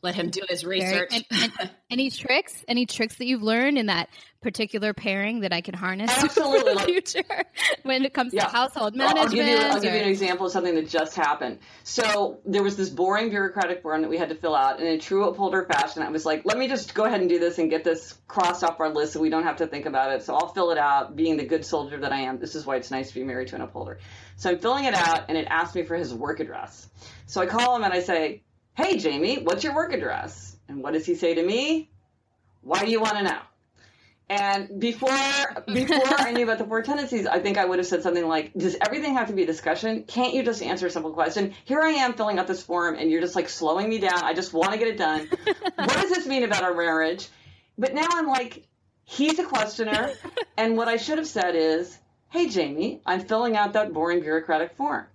[0.05, 1.09] let him do his research.
[1.09, 2.63] Very, and, and any tricks?
[2.67, 4.09] Any tricks that you've learned in that
[4.41, 6.73] particular pairing that I can harness Absolutely.
[6.73, 7.43] for the future
[7.81, 8.45] when it comes yeah.
[8.45, 9.25] to household management?
[9.25, 11.57] I'll give, you, I'll give you an example of something that just happened.
[11.83, 14.99] So there was this boring bureaucratic form that we had to fill out, and in
[14.99, 17.69] true upholder fashion, I was like, let me just go ahead and do this and
[17.69, 20.21] get this crossed off our list so we don't have to think about it.
[20.21, 22.37] So I'll fill it out, being the good soldier that I am.
[22.37, 23.97] This is why it's nice to be married to an upholder.
[24.37, 26.87] So I'm filling it out, and it asked me for his work address.
[27.25, 28.43] So I call him and I say,
[28.75, 30.57] Hey, Jamie, what's your work address?
[30.67, 31.89] And what does he say to me?
[32.61, 33.39] Why do you want to know?
[34.27, 35.15] And before
[35.65, 38.51] before I knew about the four tendencies, I think I would have said something like,
[38.53, 40.03] "Does everything have to be a discussion?
[40.03, 41.53] Can't you just answer a simple question?
[41.63, 44.23] Here I am filling out this form, and you're just like slowing me down.
[44.23, 45.29] I just want to get it done.
[45.75, 47.29] what does this mean about our marriage?"
[47.77, 48.67] But now I'm like,
[49.05, 50.11] he's a questioner,
[50.57, 51.97] and what I should have said is,
[52.29, 55.05] "Hey, Jamie, I'm filling out that boring bureaucratic form.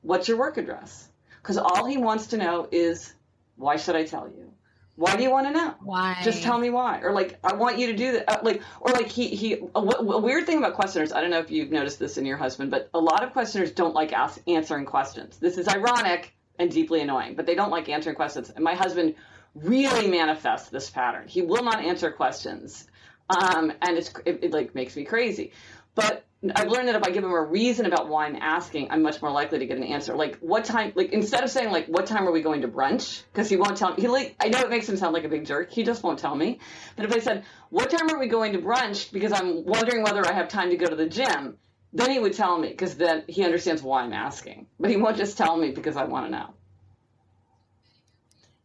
[0.00, 1.08] What's your work address?"
[1.44, 3.12] Because all he wants to know is
[3.56, 4.50] why should I tell you?
[4.96, 5.74] Why do you want to know?
[5.80, 6.16] Why?
[6.22, 7.00] Just tell me why.
[7.00, 8.30] Or like, I want you to do that.
[8.30, 9.54] Uh, like, or like he he.
[9.74, 11.12] A, a, weird thing about questioners.
[11.12, 13.72] I don't know if you've noticed this in your husband, but a lot of questioners
[13.72, 15.36] don't like ask, answering questions.
[15.38, 18.48] This is ironic and deeply annoying, but they don't like answering questions.
[18.48, 19.16] And my husband
[19.54, 21.28] really manifests this pattern.
[21.28, 22.86] He will not answer questions,
[23.28, 25.52] um, and it's it, it like makes me crazy.
[25.94, 29.02] But I've learned that if I give him a reason about why I'm asking, I'm
[29.02, 30.14] much more likely to get an answer.
[30.14, 30.92] Like, what time?
[30.94, 33.76] Like, instead of saying like, "What time are we going to brunch?" Because he won't
[33.76, 34.02] tell me.
[34.02, 35.70] He like, I know it makes him sound like a big jerk.
[35.70, 36.58] He just won't tell me.
[36.96, 40.26] But if I said, "What time are we going to brunch?" Because I'm wondering whether
[40.26, 41.56] I have time to go to the gym,
[41.92, 44.66] then he would tell me because then he understands why I'm asking.
[44.78, 46.54] But he won't just tell me because I want to know.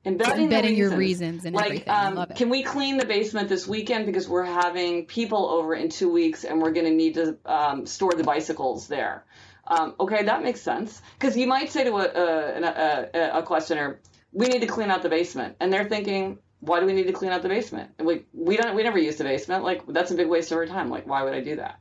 [0.09, 1.45] Embedding, Embedding your reasons.
[1.45, 1.89] and like, everything.
[1.89, 2.37] Um, love it.
[2.37, 6.43] can we clean the basement this weekend because we're having people over in two weeks
[6.43, 9.25] and we're going to need to um, store the bicycles there?
[9.67, 11.01] Um, okay, that makes sense.
[11.17, 13.99] Because you might say to a, a, a, a questioner,
[14.31, 17.13] "We need to clean out the basement," and they're thinking, "Why do we need to
[17.13, 17.91] clean out the basement?
[17.99, 19.63] And we we don't we never use the basement.
[19.63, 20.89] Like that's a big waste of our time.
[20.89, 21.79] Like why would I do that?"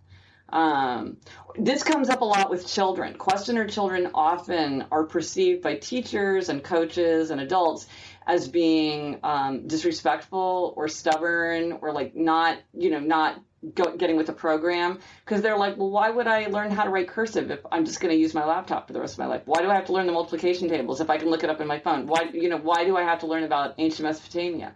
[0.50, 1.18] Um,
[1.56, 3.14] this comes up a lot with children.
[3.14, 7.86] Questioner children often are perceived by teachers and coaches and adults
[8.28, 13.42] as being um, disrespectful or stubborn or like not, you know, not
[13.74, 16.90] go, getting with the program because they're like, well, why would I learn how to
[16.90, 19.26] write cursive if I'm just going to use my laptop for the rest of my
[19.26, 19.42] life?
[19.46, 21.62] Why do I have to learn the multiplication tables if I can look it up
[21.62, 22.06] in my phone?
[22.06, 24.74] Why, you know, why do I have to learn about ancient Mesopotamia?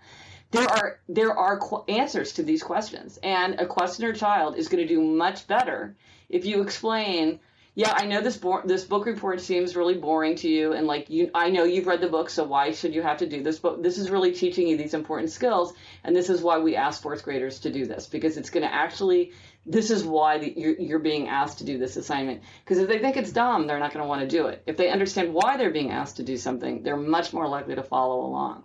[0.52, 4.86] there are there are qu- answers to these questions and a questioner child is going
[4.86, 5.96] to do much better
[6.28, 7.40] if you explain
[7.74, 11.08] yeah i know this bo- this book report seems really boring to you and like
[11.08, 13.58] you i know you've read the book so why should you have to do this?
[13.58, 15.72] But this is really teaching you these important skills
[16.04, 18.72] and this is why we ask fourth graders to do this because it's going to
[18.72, 19.32] actually
[19.64, 22.42] this is why the, you're, you're being asked to do this assignment.
[22.64, 24.62] Because if they think it's dumb they're not going to want to do it.
[24.66, 27.82] If they understand why they're being asked to do something they're much more likely to
[27.82, 28.64] follow along.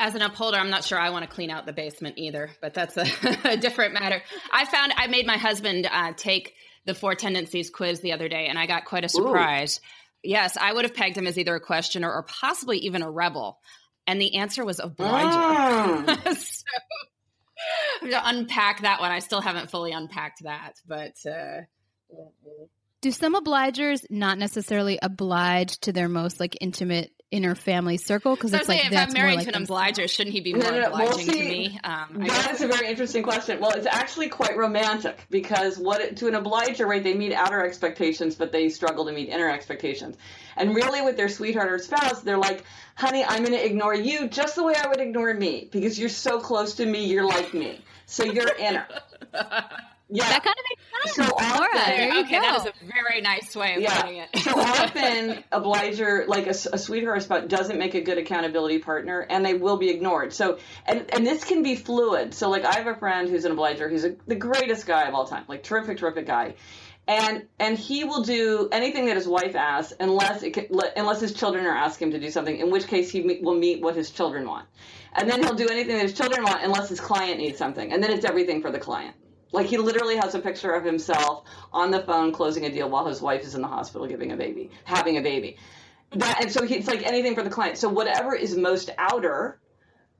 [0.00, 2.72] As an upholder, I'm not sure I want to clean out the basement either, but
[2.72, 3.06] that's a,
[3.44, 4.22] a different matter.
[4.52, 6.54] I found I made my husband uh, take
[6.88, 9.80] the four tendencies quiz the other day, and I got quite a surprise.
[10.24, 13.60] Yes, I would have pegged him as either a questioner or possibly even a rebel,
[14.06, 15.12] and the answer was obliger.
[15.14, 16.36] Mm.
[18.02, 21.60] so to unpack that one, I still haven't fully unpacked that, but uh,
[23.02, 28.34] Do some obligers not necessarily oblige to their most like intimate inner family circle?
[28.34, 30.08] Because so it's like saying, if that's I'm more married like to an them- obliger,
[30.08, 30.90] shouldn't he be more no, no.
[30.90, 31.80] Well, obliging to see, me?
[31.84, 33.60] Um, I That guess- is a very interesting question.
[33.60, 37.02] Well, it's actually quite romantic because what it, to an obliger, right?
[37.02, 40.16] They meet outer expectations, but they struggle to meet inner expectations.
[40.56, 42.64] And really, with their sweetheart or spouse, they're like,
[42.96, 46.08] "Honey, I'm going to ignore you just the way I would ignore me because you're
[46.08, 47.04] so close to me.
[47.06, 48.86] You're like me, so you're inner."
[50.10, 50.28] Yeah.
[50.28, 51.28] That kind of makes sense.
[51.28, 54.26] So often- Laura, there you okay, that is a very nice way of putting yeah.
[54.32, 54.38] it.
[54.42, 59.44] so often, obliger, like a, a sweetheart spouse, doesn't make a good accountability partner, and
[59.44, 60.32] they will be ignored.
[60.32, 62.32] So, and and this can be fluid.
[62.32, 63.88] So, like, I have a friend who's an obliger.
[63.88, 66.54] He's a, the greatest guy of all time, like terrific, terrific guy.
[67.06, 70.66] And and he will do anything that his wife asks, unless it can,
[70.96, 72.56] unless his children are asking him to do something.
[72.56, 74.66] In which case, he will meet what his children want,
[75.14, 78.02] and then he'll do anything that his children want, unless his client needs something, and
[78.02, 79.14] then it's everything for the client.
[79.52, 83.06] Like he literally has a picture of himself on the phone closing a deal while
[83.06, 85.56] his wife is in the hospital giving a baby, having a baby.
[86.12, 87.78] That and so he, it's like anything for the client.
[87.78, 89.58] So whatever is most outer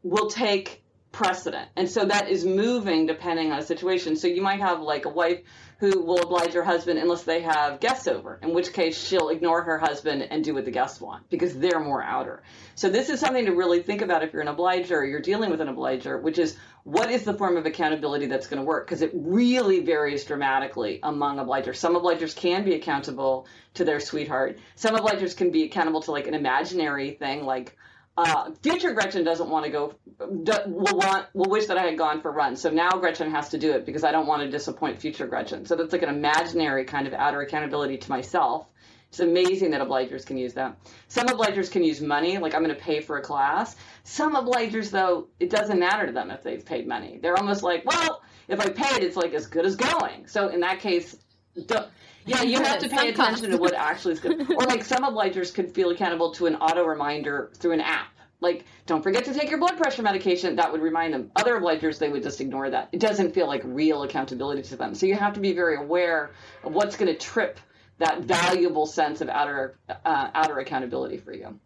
[0.03, 1.69] will take precedent.
[1.77, 4.17] And so that is moving depending on a situation.
[4.17, 5.41] So you might have like a wife
[5.79, 9.63] who will oblige her husband unless they have guests over, in which case she'll ignore
[9.63, 12.43] her husband and do what the guests want because they're more outer.
[12.75, 15.51] So this is something to really think about if you're an obliger or you're dealing
[15.51, 18.87] with an obliger, which is what is the form of accountability that's going to work?
[18.87, 21.77] Because it really varies dramatically among obligers.
[21.77, 24.59] Some obligers can be accountable to their sweetheart.
[24.75, 27.77] Some obligers can be accountable to like an imaginary thing like
[28.19, 29.95] uh, future Gretchen doesn't want to go.
[30.19, 32.57] Will want will wish that I had gone for run.
[32.57, 35.67] So now Gretchen has to do it because I don't want to disappoint future Gretchen.
[35.67, 38.67] So that's like an imaginary kind of outer accountability to myself.
[39.09, 40.77] It's amazing that obligers can use that.
[41.07, 43.77] Some obligers can use money, like I'm going to pay for a class.
[44.03, 47.19] Some obligers, though, it doesn't matter to them if they've paid money.
[47.23, 50.27] They're almost like, well, if I paid, it's like as good as going.
[50.27, 51.17] So in that case,
[51.67, 51.89] don't,
[52.29, 54.51] yeah, you have to pay attention to what actually is good.
[54.51, 58.09] Or like some obligers could feel accountable to an auto reminder through an app.
[58.41, 60.57] Like, don't forget to take your blood pressure medication.
[60.57, 61.33] That would remind them.
[61.35, 62.89] Other obligers, they would just ignore that.
[62.93, 64.95] It doesn't feel like real accountability to them.
[64.95, 66.31] So you have to be very aware
[66.63, 67.59] of what's going to trip
[67.99, 71.59] that valuable sense of outer uh, outer accountability for you.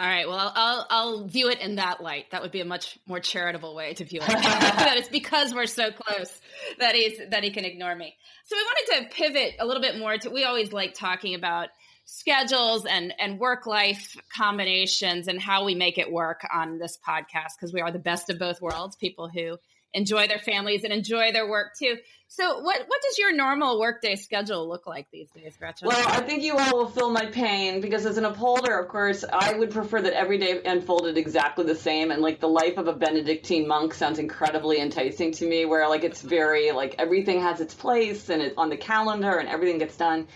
[0.00, 0.26] All right.
[0.26, 2.30] Well, I'll, I'll I'll view it in that light.
[2.30, 4.28] That would be a much more charitable way to view it.
[4.28, 6.40] that it's because we're so close
[6.78, 8.16] that he's that he can ignore me.
[8.46, 10.30] So we wanted to pivot a little bit more to.
[10.30, 11.68] We always like talking about
[12.06, 17.58] schedules and and work life combinations and how we make it work on this podcast
[17.58, 18.96] because we are the best of both worlds.
[18.96, 19.58] People who
[19.92, 21.96] enjoy their families and enjoy their work too.
[22.32, 25.88] So, what what does your normal workday schedule look like these days, Gretchen?
[25.88, 29.24] Well, I think you all will feel my pain because as an upholder, of course,
[29.24, 32.12] I would prefer that every day unfolded exactly the same.
[32.12, 36.04] And like the life of a Benedictine monk sounds incredibly enticing to me, where like
[36.04, 39.96] it's very like everything has its place and it's on the calendar and everything gets
[39.96, 40.28] done.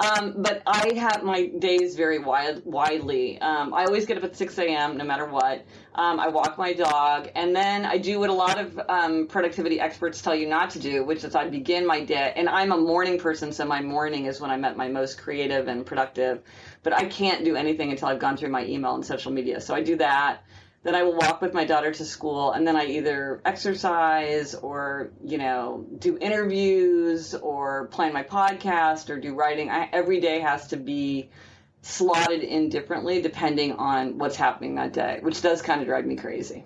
[0.00, 3.38] Um, but I have my days very wide, widely.
[3.38, 4.96] Um, I always get up at 6 a.m.
[4.96, 5.66] no matter what.
[5.94, 9.78] Um, I walk my dog, and then I do what a lot of um, productivity
[9.78, 12.32] experts tell you not to do, which is I begin my day.
[12.34, 15.68] And I'm a morning person, so my morning is when I'm at my most creative
[15.68, 16.40] and productive.
[16.82, 19.60] But I can't do anything until I've gone through my email and social media.
[19.60, 20.44] So I do that
[20.82, 25.12] then I will walk with my daughter to school and then I either exercise or,
[25.22, 29.70] you know, do interviews or plan my podcast or do writing.
[29.70, 31.30] I, every day has to be
[31.82, 36.16] slotted in differently depending on what's happening that day, which does kind of drive me
[36.16, 36.64] crazy.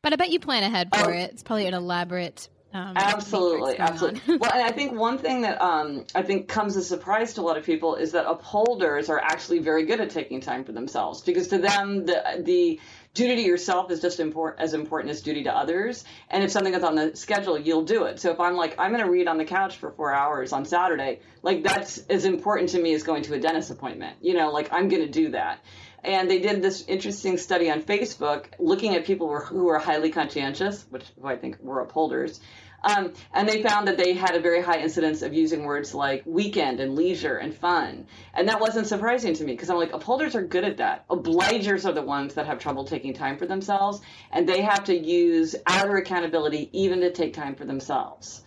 [0.00, 1.30] But I bet you plan ahead for oh, it.
[1.32, 4.36] It's probably an elaborate um, absolutely, absolutely.
[4.36, 7.40] well, and I think one thing that um, I think comes as a surprise to
[7.40, 10.72] a lot of people is that upholders are actually very good at taking time for
[10.72, 12.80] themselves because to them the the
[13.14, 16.04] duty to yourself is just important as important as duty to others.
[16.28, 18.18] And if something is on the schedule, you'll do it.
[18.18, 20.64] So if I'm like I'm going to read on the couch for four hours on
[20.64, 24.16] Saturday, like that's as important to me as going to a dentist appointment.
[24.20, 25.60] You know, like I'm going to do that
[26.04, 30.84] and they did this interesting study on Facebook looking at people who are highly conscientious,
[30.90, 32.40] which I think were upholders,
[32.84, 36.22] um, and they found that they had a very high incidence of using words like
[36.26, 38.06] weekend and leisure and fun.
[38.34, 41.08] And that wasn't surprising to me because I'm like, upholders are good at that.
[41.08, 44.96] Obligers are the ones that have trouble taking time for themselves, and they have to
[44.96, 48.42] use outer accountability even to take time for themselves.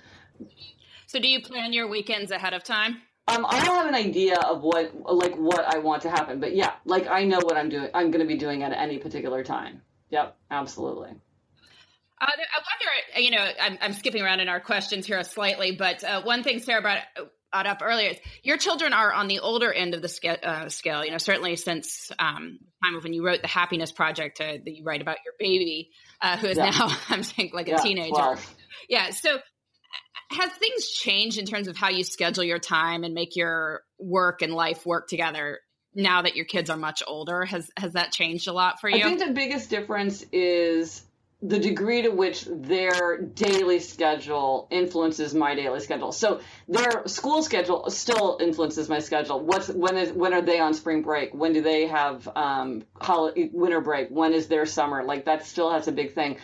[1.07, 3.01] So, do you plan your weekends ahead of time?
[3.29, 6.73] Um, I have an idea of what like what I want to happen, but yeah,
[6.85, 7.89] like I know what I'm doing.
[7.93, 9.81] I'm going to be doing at any particular time.
[10.11, 11.11] Yep, absolutely.
[12.19, 16.03] Uh, I wonder, you know, I'm, I'm, skipping around in our questions here slightly, but
[16.03, 17.03] uh, one thing Sarah brought,
[17.51, 20.67] brought, up earlier is your children are on the older end of the scale, uh,
[20.69, 24.41] scale you know, certainly since um, the time of when you wrote the Happiness Project
[24.41, 26.71] uh, that you write about your baby, uh, who is yeah.
[26.71, 28.15] now, I'm saying, like a yeah, teenager.
[28.15, 28.55] 12.
[28.89, 29.09] Yeah.
[29.11, 29.37] So
[30.31, 34.41] has things changed in terms of how you schedule your time and make your work
[34.41, 35.59] and life work together
[35.93, 37.45] now that your kids are much older?
[37.45, 38.97] Has has that changed a lot for you?
[38.97, 41.03] I think the biggest difference is
[41.41, 46.11] the degree to which their daily schedule influences my daily schedule.
[46.11, 49.39] So their school schedule still influences my schedule.
[49.39, 51.35] What's when is when are they on spring break?
[51.35, 54.09] When do they have um, holiday, winter break?
[54.09, 55.03] When is their summer?
[55.03, 56.37] Like that still has a big thing.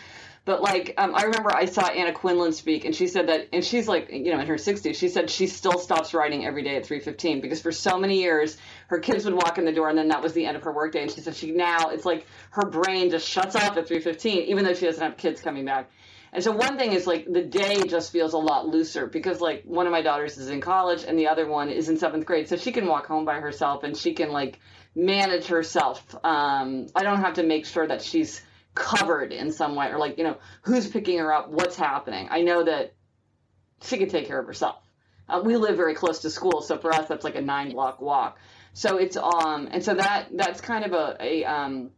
[0.45, 3.63] But like, um, I remember I saw Anna Quindlen speak, and she said that, and
[3.63, 4.93] she's like, you know, in her 60s.
[4.95, 8.57] She said she still stops writing every day at 3:15 because for so many years
[8.93, 10.71] her kids would walk in the door, and then that was the end of her
[10.71, 11.01] workday.
[11.01, 14.63] And she said she now it's like her brain just shuts off at 3:15, even
[14.63, 15.89] though she doesn't have kids coming back.
[16.31, 19.63] And so one thing is like the day just feels a lot looser because like
[19.65, 22.47] one of my daughters is in college and the other one is in seventh grade,
[22.47, 24.59] so she can walk home by herself and she can like
[24.95, 26.15] manage herself.
[26.23, 28.43] Um, I don't have to make sure that she's
[28.75, 32.41] covered in some way or like you know who's picking her up what's happening i
[32.41, 32.95] know that
[33.83, 34.81] she can take care of herself
[35.29, 38.01] uh, we live very close to school so for us that's like a nine block
[38.01, 38.39] walk
[38.73, 41.91] so it's um and so that that's kind of a, a um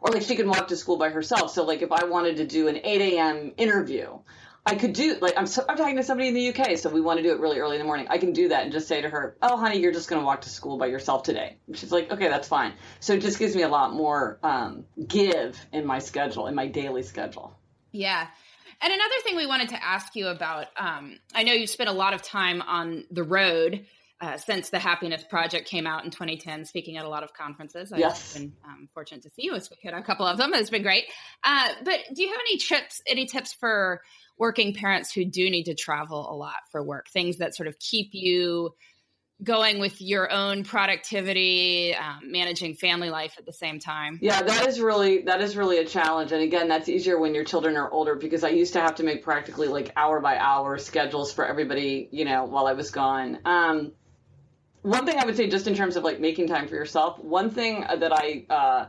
[0.00, 2.46] or like she can walk to school by herself so like if i wanted to
[2.46, 4.18] do an 8 a.m interview
[4.64, 7.00] I could do like I'm so, I'm talking to somebody in the UK, so we
[7.00, 8.06] want to do it really early in the morning.
[8.08, 10.24] I can do that and just say to her, "Oh, honey, you're just going to
[10.24, 13.40] walk to school by yourself today." And she's like, "Okay, that's fine." So it just
[13.40, 17.56] gives me a lot more um, give in my schedule, in my daily schedule.
[17.90, 18.28] Yeah.
[18.80, 21.92] And another thing we wanted to ask you about, um, I know you spent a
[21.92, 23.84] lot of time on the road
[24.22, 27.92] uh, since the Happiness Project came out in 2010, speaking at a lot of conferences.
[27.92, 28.34] I've yes.
[28.34, 30.54] been um, fortunate to see you speak at a couple of them.
[30.54, 31.06] It's been great.
[31.42, 34.00] Uh, but do you have any tips, any tips for
[34.38, 37.78] working parents who do need to travel a lot for work, things that sort of
[37.80, 38.70] keep you
[39.42, 44.68] going with your own productivity um, managing family life at the same time yeah that
[44.68, 47.90] is really that is really a challenge and again that's easier when your children are
[47.90, 51.44] older because i used to have to make practically like hour by hour schedules for
[51.44, 53.90] everybody you know while i was gone um,
[54.82, 57.50] one thing i would say just in terms of like making time for yourself one
[57.50, 58.86] thing that i uh,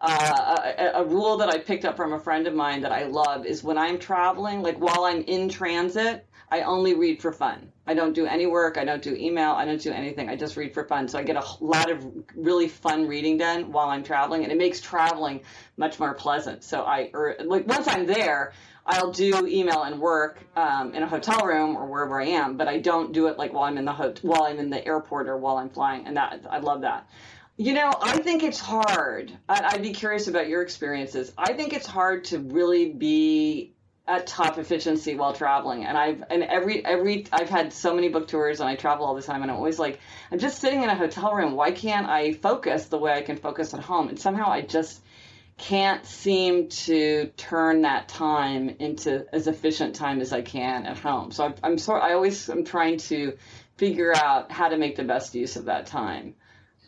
[0.00, 3.04] uh, a, a, rule that I picked up from a friend of mine that I
[3.04, 7.70] love is when I'm traveling, like while I'm in transit, I only read for fun.
[7.86, 8.78] I don't do any work.
[8.78, 9.52] I don't do email.
[9.52, 10.28] I don't do anything.
[10.28, 11.06] I just read for fun.
[11.06, 14.58] So I get a lot of really fun reading done while I'm traveling, and it
[14.58, 15.42] makes traveling
[15.76, 16.64] much more pleasant.
[16.64, 18.52] So I, or like once I'm there,
[18.86, 22.68] I'll do email and work um, in a hotel room or wherever I am, but
[22.68, 25.28] I don't do it like while I'm in the ho- while I'm in the airport
[25.28, 27.08] or while I'm flying, and that I love that.
[27.56, 29.36] You know, I think it's hard.
[29.48, 31.32] I'd be curious about your experiences.
[31.36, 33.74] I think it's hard to really be
[34.10, 38.26] at top efficiency while traveling and i've and every every i've had so many book
[38.26, 40.00] tours and i travel all the time and i'm always like
[40.32, 43.36] i'm just sitting in a hotel room why can't i focus the way i can
[43.36, 45.00] focus at home and somehow i just
[45.60, 51.30] can't seem to turn that time into as efficient time as i can at home.
[51.30, 53.36] So i'm, I'm sort i always i'm trying to
[53.76, 56.34] figure out how to make the best use of that time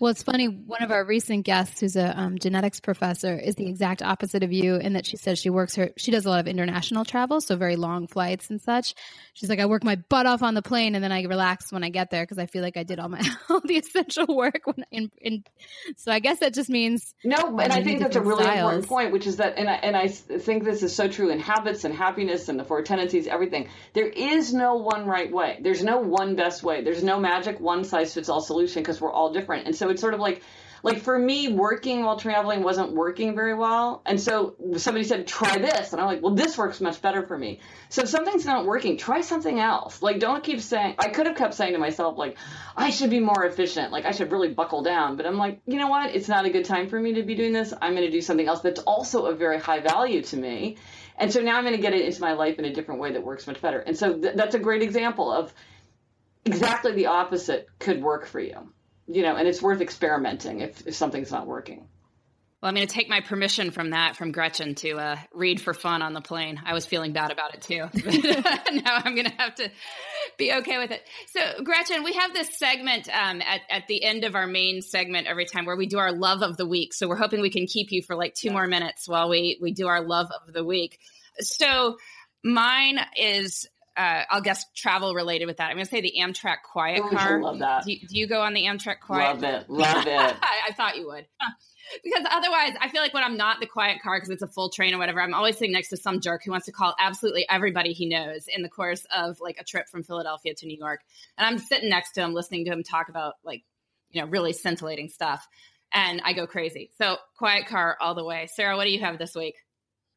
[0.03, 0.47] Well, it's funny.
[0.49, 4.53] One of our recent guests, who's a um, genetics professor, is the exact opposite of
[4.53, 7.41] you in that she says she works her, she does a lot of international travel,
[7.41, 8.97] so very long flights and such.
[9.33, 11.85] She's like, I work my butt off on the plane and then I relax when
[11.85, 14.63] I get there because I feel like I did all my all the essential work.
[14.65, 15.45] When in, in,
[15.97, 18.59] so I guess that just means No, and I think that's a really styles.
[18.59, 21.39] important point, which is that, and I, and I think this is so true in
[21.39, 23.69] habits and happiness and the four tendencies, everything.
[23.93, 25.61] There is no one right way.
[25.63, 26.83] There's no one best way.
[26.83, 29.67] There's no magic one size fits all solution because we're all different.
[29.67, 30.43] And so it's sort of like,
[30.83, 34.03] like for me, working while traveling wasn't working very well.
[34.05, 35.93] And so somebody said, try this.
[35.93, 37.61] And I'm like, well, this works much better for me.
[37.89, 40.03] So if something's not working, try something else.
[40.03, 42.37] Like, don't keep saying, I could have kept saying to myself, like,
[42.77, 43.93] I should be more efficient.
[43.93, 45.17] Like, I should really buckle down.
[45.17, 46.17] But I'm like, you know what?
[46.17, 47.73] It's not a good time for me to be doing this.
[47.81, 50.79] I'm going to do something else that's also of very high value to me.
[51.17, 53.13] And so now I'm going to get it into my life in a different way
[53.13, 53.79] that works much better.
[53.79, 55.55] And so th- that's a great example of
[56.45, 58.73] exactly the opposite could work for you.
[59.07, 61.89] You know, and it's worth experimenting if, if something's not working.
[62.63, 65.75] Well, I'm going to take my permission from that from Gretchen to uh, read for
[65.75, 66.63] fun on the plane.
[66.65, 67.89] I was feeling bad about it too.
[68.85, 69.69] now I'm going to have to
[70.39, 71.03] be okay with it.
[71.33, 75.27] So, Gretchen, we have this segment um, at, at the end of our main segment
[75.27, 76.95] every time where we do our love of the week.
[76.95, 79.73] So, we're hoping we can keep you for like two more minutes while we, we
[79.73, 81.01] do our love of the week.
[81.41, 81.97] So,
[82.45, 83.67] mine is.
[83.97, 85.69] Uh, I'll guess travel related with that.
[85.71, 87.43] I'm going to say the Amtrak Quiet Oh, I Car.
[87.43, 87.85] love that.
[87.85, 89.41] Do you, do you go on the Amtrak Quiet?
[89.41, 89.71] Love it.
[89.71, 90.37] Love it.
[90.43, 91.27] I, I thought you would.
[92.03, 94.71] Because otherwise, I feel like when I'm not the quiet car because it's a full
[94.71, 97.45] train or whatever, I'm always sitting next to some jerk who wants to call absolutely
[97.51, 101.01] everybody he knows in the course of like a trip from Philadelphia to New York.
[101.37, 103.63] And I'm sitting next to him, listening to him talk about like,
[104.11, 105.47] you know, really scintillating stuff.
[105.93, 106.93] And I go crazy.
[106.97, 108.49] So quiet car all the way.
[108.55, 109.57] Sarah, what do you have this week?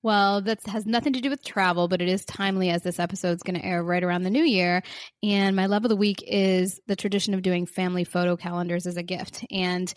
[0.05, 3.37] Well, that has nothing to do with travel, but it is timely as this episode
[3.37, 4.83] is going to air right around the new year.
[5.23, 8.97] And my love of the week is the tradition of doing family photo calendars as
[8.97, 9.43] a gift.
[9.49, 9.91] And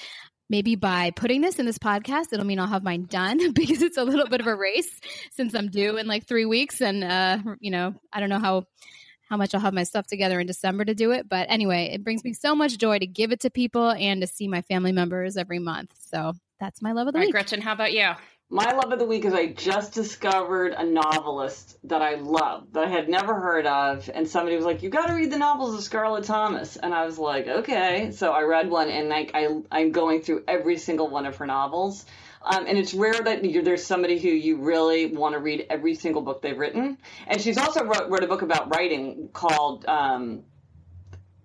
[0.48, 3.98] maybe by putting this in this podcast, it'll mean I'll have mine done because it's
[3.98, 4.88] a little bit of a race
[5.32, 6.80] since I'm due in like three weeks.
[6.80, 8.64] And, uh, you know, I don't know how.
[9.28, 11.28] How much I'll have my stuff together in December to do it.
[11.28, 14.26] But anyway, it brings me so much joy to give it to people and to
[14.26, 15.92] see my family members every month.
[15.98, 17.32] So that's my love of the All right, week.
[17.32, 18.12] Gretchen, how about you?
[18.50, 22.84] My love of the week is I just discovered a novelist that I love that
[22.84, 25.74] I had never heard of, and somebody was like, "You got to read the novels
[25.74, 29.48] of Scarlett Thomas," and I was like, "Okay." So I read one, and like I,
[29.70, 32.06] I'm going through every single one of her novels,
[32.42, 36.22] um, and it's rare that there's somebody who you really want to read every single
[36.22, 36.96] book they've written.
[37.26, 39.84] And she's also wrote, wrote a book about writing called.
[39.84, 40.44] Um,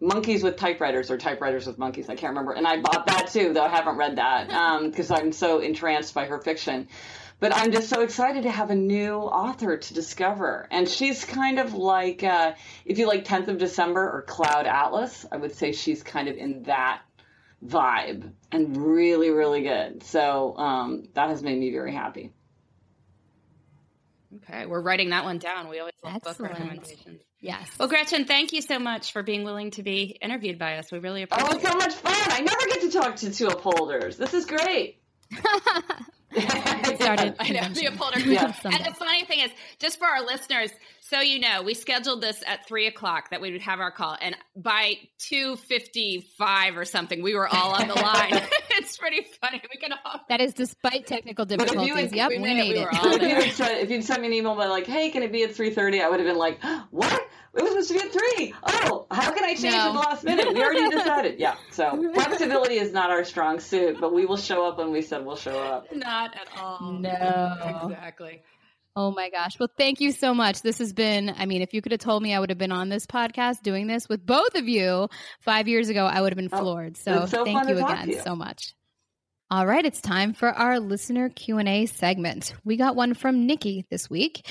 [0.04, 2.10] Monkeys with typewriters or typewriters with monkeys.
[2.10, 2.52] I can't remember.
[2.52, 6.26] And I bought that too, though I haven't read that because I'm so entranced by
[6.26, 6.88] her fiction.
[7.40, 10.68] But I'm just so excited to have a new author to discover.
[10.72, 12.54] And she's kind of like, uh,
[12.86, 16.38] if you like 10th of December or Cloud Atlas, I would say she's kind of
[16.38, 17.02] in that
[17.66, 20.04] vibe and really, really good.
[20.04, 22.32] So um, that has made me very happy.
[24.36, 25.70] Okay, we're writing that one down.
[25.70, 27.22] We always love book recommendations.
[27.40, 27.70] Yes.
[27.78, 30.92] Well, Gretchen, thank you so much for being willing to be interviewed by us.
[30.92, 31.54] We really appreciate it.
[31.54, 32.14] Oh, it's so much fun.
[32.16, 34.18] I never get to talk to two upholders.
[34.18, 35.02] This is great.
[36.96, 37.74] started I know, convention.
[37.74, 38.20] the upholder.
[38.20, 38.54] Yeah.
[38.64, 40.72] And the funny thing is, just for our listeners,
[41.02, 44.18] so you know, we scheduled this at three o'clock that we would have our call,
[44.22, 48.34] and by two fifty-five or something, we were all on the line.
[48.72, 49.62] it's pretty funny.
[49.72, 50.22] We can all.
[50.30, 51.96] That is despite technical if you difficulties.
[51.96, 52.74] had- yep, we we, made it.
[52.74, 52.84] We it.
[52.86, 53.68] were all if, you there.
[53.68, 56.02] had if you'd sent me an email by like, "Hey, can it be at 3.30?
[56.02, 57.28] I would have been like, "What?
[57.56, 58.54] It was supposed to be at three.
[58.64, 59.90] Oh, how can I change No.
[59.90, 60.54] at the last minute?
[60.54, 61.40] We already decided.
[61.40, 61.56] Yeah.
[61.72, 65.24] So flexibility is not our strong suit, but we will show up when we said
[65.26, 65.94] we'll show up.
[65.96, 66.92] Not at all.
[66.94, 67.10] No.
[67.86, 68.42] Exactly.
[68.96, 69.60] Oh my gosh.
[69.60, 70.62] Well, thank you so much.
[70.62, 72.72] This has been, I mean, if you could have told me I would have been
[72.72, 75.10] on this podcast doing this with both of you
[75.42, 76.98] five years ago, I would have been Oh, floored.
[76.98, 78.22] So, so thank you again you.
[78.22, 78.76] so much.
[79.50, 82.54] All right, it's time for our listener Q&A segment.
[82.64, 84.48] We got one from Nikki this week,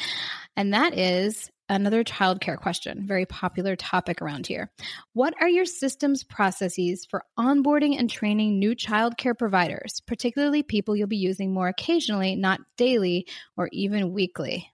[0.56, 4.70] and that is another childcare question, very popular topic around here.
[5.12, 11.08] What are your systems processes for onboarding and training new childcare providers, particularly people you'll
[11.08, 14.68] be using more occasionally, not daily or even weekly?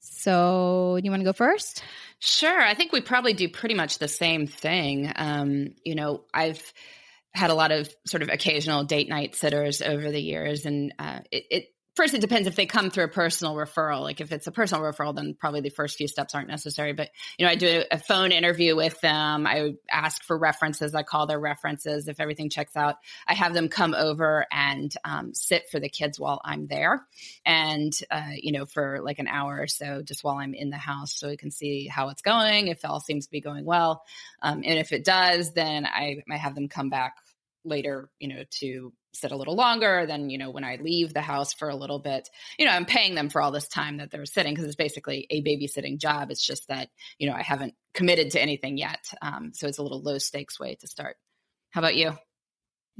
[0.00, 1.84] So, do you want to go first?
[2.20, 2.60] Sure.
[2.60, 5.12] I think we probably do pretty much the same thing.
[5.14, 6.72] Um, you know, I've
[7.32, 11.20] had a lot of sort of occasional date night sitters over the years, and uh,
[11.30, 11.64] it, it
[12.00, 14.00] first it depends if they come through a personal referral.
[14.00, 16.94] Like if it's a personal referral then probably the first few steps aren't necessary.
[16.94, 19.46] But you know i do a phone interview with them.
[19.46, 20.94] I ask for references.
[20.94, 22.08] I call their references.
[22.08, 22.96] If everything checks out
[23.28, 27.04] i have them come over and um, sit for the kids while i'm there.
[27.44, 30.78] And uh, you know for like an hour or so just while i'm in the
[30.78, 34.02] house so we can see how it's going if all seems to be going well.
[34.40, 37.16] Um, and if it does then i might have them come back
[37.62, 41.20] later you know to sit a little longer then you know when i leave the
[41.20, 42.28] house for a little bit.
[42.58, 45.26] You know i'm paying them for all this time that they're sitting because it's basically
[45.30, 46.30] a babysitting job.
[46.30, 46.88] It's just that
[47.18, 49.04] you know i haven't committed to anything yet.
[49.20, 51.16] Um, so it's a little low stakes way to start.
[51.70, 52.16] How about you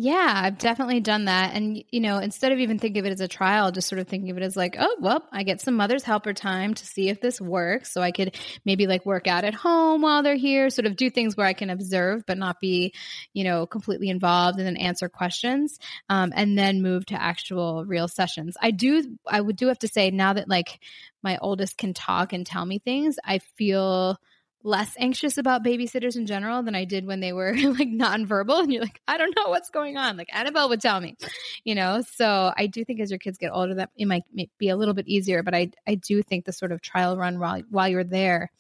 [0.03, 1.55] yeah, I've definitely done that.
[1.55, 4.09] And, you know, instead of even thinking of it as a trial, just sort of
[4.09, 7.11] thinking of it as like, oh, well, I get some mother's helper time to see
[7.11, 7.93] if this works.
[7.93, 8.35] So I could
[8.65, 11.53] maybe like work out at home while they're here, sort of do things where I
[11.53, 12.95] can observe, but not be,
[13.35, 15.79] you know, completely involved and then answer questions
[16.09, 18.57] um, and then move to actual real sessions.
[18.59, 20.81] I do, I would do have to say now that like
[21.23, 24.19] my oldest can talk and tell me things, I feel
[24.63, 28.61] less anxious about babysitters in general than I did when they were like nonverbal.
[28.61, 30.17] And you're like, I don't know what's going on.
[30.17, 31.17] Like Annabelle would tell me,
[31.65, 32.03] you know?
[32.15, 34.25] So I do think as your kids get older, that it might
[34.59, 37.39] be a little bit easier, but I, I do think the sort of trial run
[37.39, 38.51] while, while you're there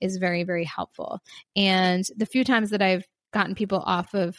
[0.00, 1.20] is very, very helpful.
[1.56, 4.36] And the few times that I've gotten people off of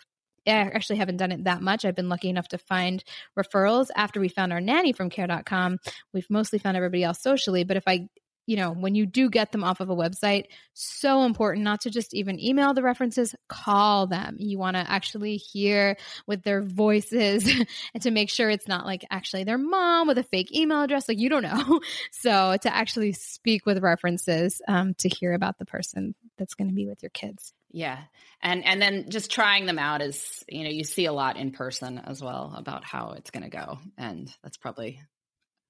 [0.47, 1.85] I actually haven't done it that much.
[1.85, 3.03] I've been lucky enough to find
[3.37, 5.77] referrals after we found our nanny from care.com.
[6.13, 8.07] We've mostly found everybody else socially, but if I
[8.51, 11.89] you know, when you do get them off of a website, so important not to
[11.89, 14.35] just even email the references, call them.
[14.39, 15.95] You want to actually hear
[16.27, 17.49] with their voices
[17.93, 21.07] and to make sure it's not like actually their mom with a fake email address.
[21.07, 21.79] Like you don't know.
[22.11, 26.73] So to actually speak with references um, to hear about the person that's going to
[26.73, 27.53] be with your kids.
[27.71, 27.99] Yeah.
[28.41, 31.51] And and then just trying them out is, you know, you see a lot in
[31.51, 33.79] person as well about how it's going to go.
[33.97, 34.99] And that's probably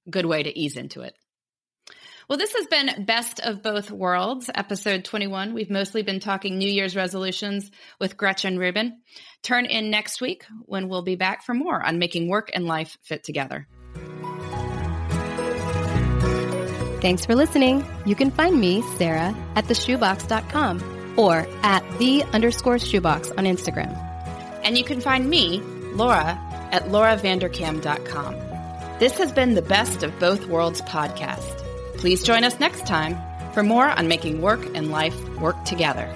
[0.07, 1.15] a good way to ease into it.
[2.31, 5.53] Well, this has been Best of Both Worlds, episode 21.
[5.53, 7.69] We've mostly been talking New Year's resolutions
[7.99, 9.01] with Gretchen Rubin.
[9.43, 12.97] Turn in next week when we'll be back for more on making work and life
[13.03, 13.67] fit together.
[17.01, 17.85] Thanks for listening.
[18.05, 23.93] You can find me, Sarah, at theshoebox.com or at the underscore shoebox on Instagram.
[24.63, 25.59] And you can find me,
[25.95, 26.39] Laura,
[26.71, 28.35] at lauravanderkam.com.
[28.99, 31.60] This has been the Best of Both Worlds podcast.
[32.01, 33.15] Please join us next time
[33.53, 36.11] for more on making work and life work together.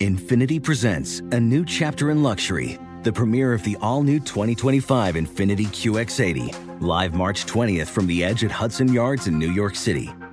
[0.00, 5.66] Infiniti presents a new chapter in luxury, the premiere of the all new 2025 Infiniti
[5.66, 10.10] QX80, live March 20th from the edge at Hudson Yards in New York City